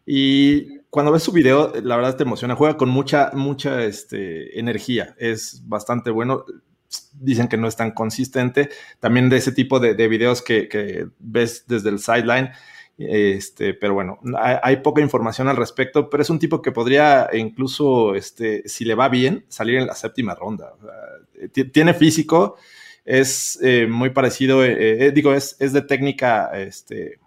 [0.04, 2.54] y cuando ves su video, la verdad te emociona.
[2.54, 5.14] Juega con mucha, mucha este, energía.
[5.18, 6.44] Es bastante bueno
[7.12, 8.70] dicen que no es tan consistente.
[9.00, 12.50] También de ese tipo de, videos que, ves desde el sideline.
[12.96, 18.16] Este, pero bueno, hay, poca información al respecto, pero es un tipo que podría incluso,
[18.16, 20.72] este, si le va bien, salir en la séptima ronda.
[21.72, 22.56] tiene físico,
[23.04, 27.18] es eh, muy parecido, eh, eh, digo, es, es, de técnica este,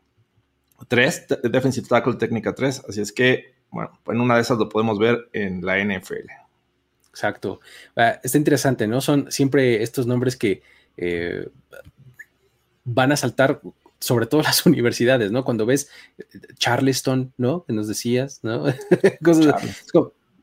[0.88, 5.00] 3, Defensive Tackle técnica 3, así es que, bueno, en una de esas lo podemos
[5.00, 6.41] ver en la NFL.
[7.12, 7.60] Exacto.
[7.96, 9.02] Ah, está interesante, ¿no?
[9.02, 10.62] Son siempre estos nombres que
[10.98, 11.48] eh,
[12.84, 13.62] van a saltar,
[14.00, 15.44] sobre todo las universidades, ¿no?
[15.44, 16.24] Cuando ves eh,
[16.58, 17.64] Charleston, ¿no?
[17.66, 18.66] Que nos decías, ¿no?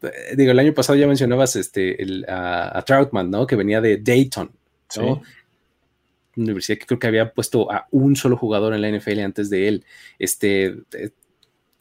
[0.00, 1.98] Eh, digo, el año pasado ya mencionabas este,
[2.28, 3.48] a, Troutman, ¿no?
[3.48, 4.52] Que venía de Dayton,
[4.96, 5.22] ¿no?
[6.36, 9.66] universidad que creo que había puesto a un solo jugador en la NFL antes de
[9.66, 9.84] él.
[10.20, 10.76] Este,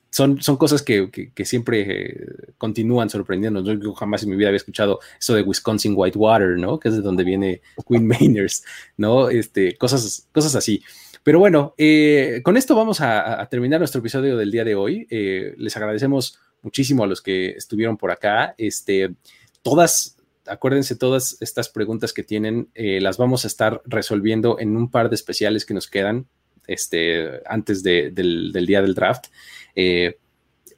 [0.09, 3.61] son, son cosas que, siempre eh, continúan sorprendiendo.
[3.61, 6.79] Yo jamás en mi vida había escuchado eso de Wisconsin Whitewater, ¿no?
[6.79, 8.63] Que es de donde viene Queen Mainers,
[8.95, 9.29] ¿no?
[9.29, 10.81] Este, cosas, cosas así.
[11.23, 15.07] Pero bueno, eh, con esto vamos a, terminar nuestro episodio del día de hoy.
[15.09, 18.55] Eh, les agradecemos muchísimo a los que estuvieron por acá.
[18.57, 19.13] Este,
[19.61, 25.09] todas, acuérdense, todas estas preguntas que tienen, las vamos a estar resolviendo en un par
[25.09, 26.27] de especiales que nos quedan
[26.67, 29.27] este, antes del, del, día del draft.
[29.75, 30.17] Eh,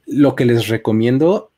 [0.06, 1.52] lo que les recomiendo,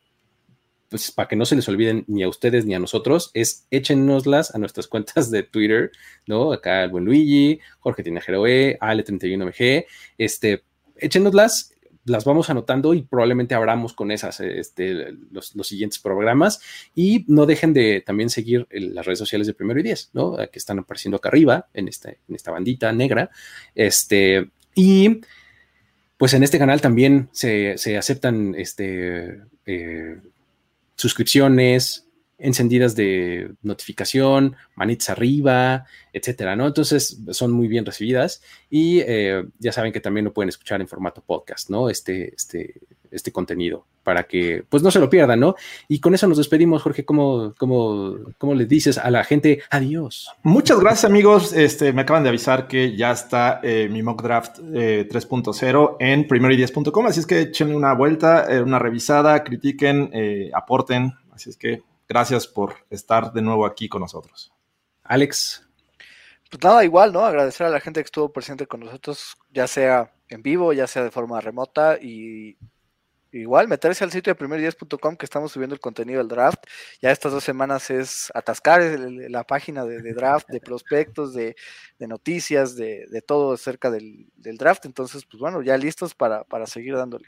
[0.89, 4.55] pues para que no se les olviden ni a ustedes ni a nosotros, es échenoslas
[4.55, 5.93] a nuestras cuentas de Twitter,
[6.27, 6.53] ¿no?
[6.53, 9.87] Acá el buen Luigi, Jorge Tinajero E, Ale31MG,
[10.19, 10.65] este,
[10.97, 11.72] échenoslas
[12.05, 16.61] las vamos anotando y probablemente abramos con esas este, los, siguientes programas.
[16.95, 20.37] Y no dejen de también seguir las redes sociales de Primero y Diez, ¿no?
[20.37, 23.31] Que están apareciendo acá arriba, en, este, en esta bandita negra.
[23.75, 25.21] Este, y
[26.17, 30.19] pues en este canal también se, aceptan este, eh,
[30.97, 32.07] suscripciones,
[32.43, 36.67] encendidas de notificación, manitas arriba, etcétera, ¿no?
[36.67, 40.89] Entonces son muy bien recibidas y eh, ya saben que también lo pueden escuchar en
[40.89, 41.89] formato podcast, ¿no?
[41.89, 42.75] Este, este,
[43.13, 43.85] este contenido.
[44.03, 45.55] para que pues no se lo pierdan, ¿no?
[45.87, 50.29] Y con eso nos despedimos, Jorge, ¿cómo, cómo, cómo le dices a la gente adiós?
[50.43, 54.59] Muchas gracias amigos, este, me acaban de avisar que ya está eh, mi mock draft
[54.59, 60.11] 3.0 eh, en primero10.com, así es que echen una vuelta, eh, una revisada, critiquen,
[60.53, 64.53] aporten, así es que gracias por estar de nuevo aquí con nosotros.
[65.03, 65.67] Alex.
[66.51, 67.25] Pues nada, igual, ¿no?
[67.25, 71.03] Agradecer a la gente que estuvo presente con nosotros, ya sea en vivo, ya sea
[71.03, 72.57] de forma remota y
[73.33, 76.65] igual meterse al sitio de primer10.com que estamos subiendo el contenido del draft.
[77.01, 81.57] Ya estas dos semanas es atascar la página de, draft, de prospectos, de,
[81.99, 84.85] noticias, de, todo acerca del, draft.
[84.85, 87.27] Entonces, pues bueno, ya listos para, seguir dándole.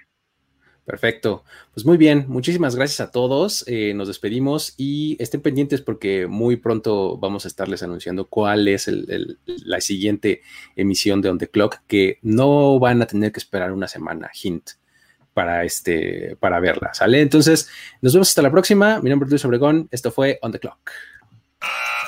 [0.85, 1.45] Perfecto.
[1.73, 3.65] Pues muy bien, muchísimas gracias a todos.
[3.67, 8.91] Eh, nos despedimos y estén pendientes porque muy pronto vamos a estarles anunciando cuál es
[9.47, 10.43] la siguiente
[10.77, 14.73] emisión de On the Clock, que no van a tener que esperar una semana, hint
[15.33, 17.23] para, este, para verla, ¿sale?
[17.23, 17.69] Entonces,
[18.03, 19.01] nos vemos hasta la próxima.
[19.01, 19.89] Mi nombre es Luis Obregón.
[19.91, 20.91] Esto fue On the Clock.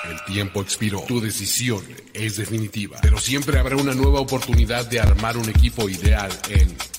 [0.09, 1.01] El tiempo expiró.
[1.09, 2.99] Tu decisión es definitiva.
[3.03, 6.77] Pero siempre habrá una nueva oportunidad de armar un equipo ideal en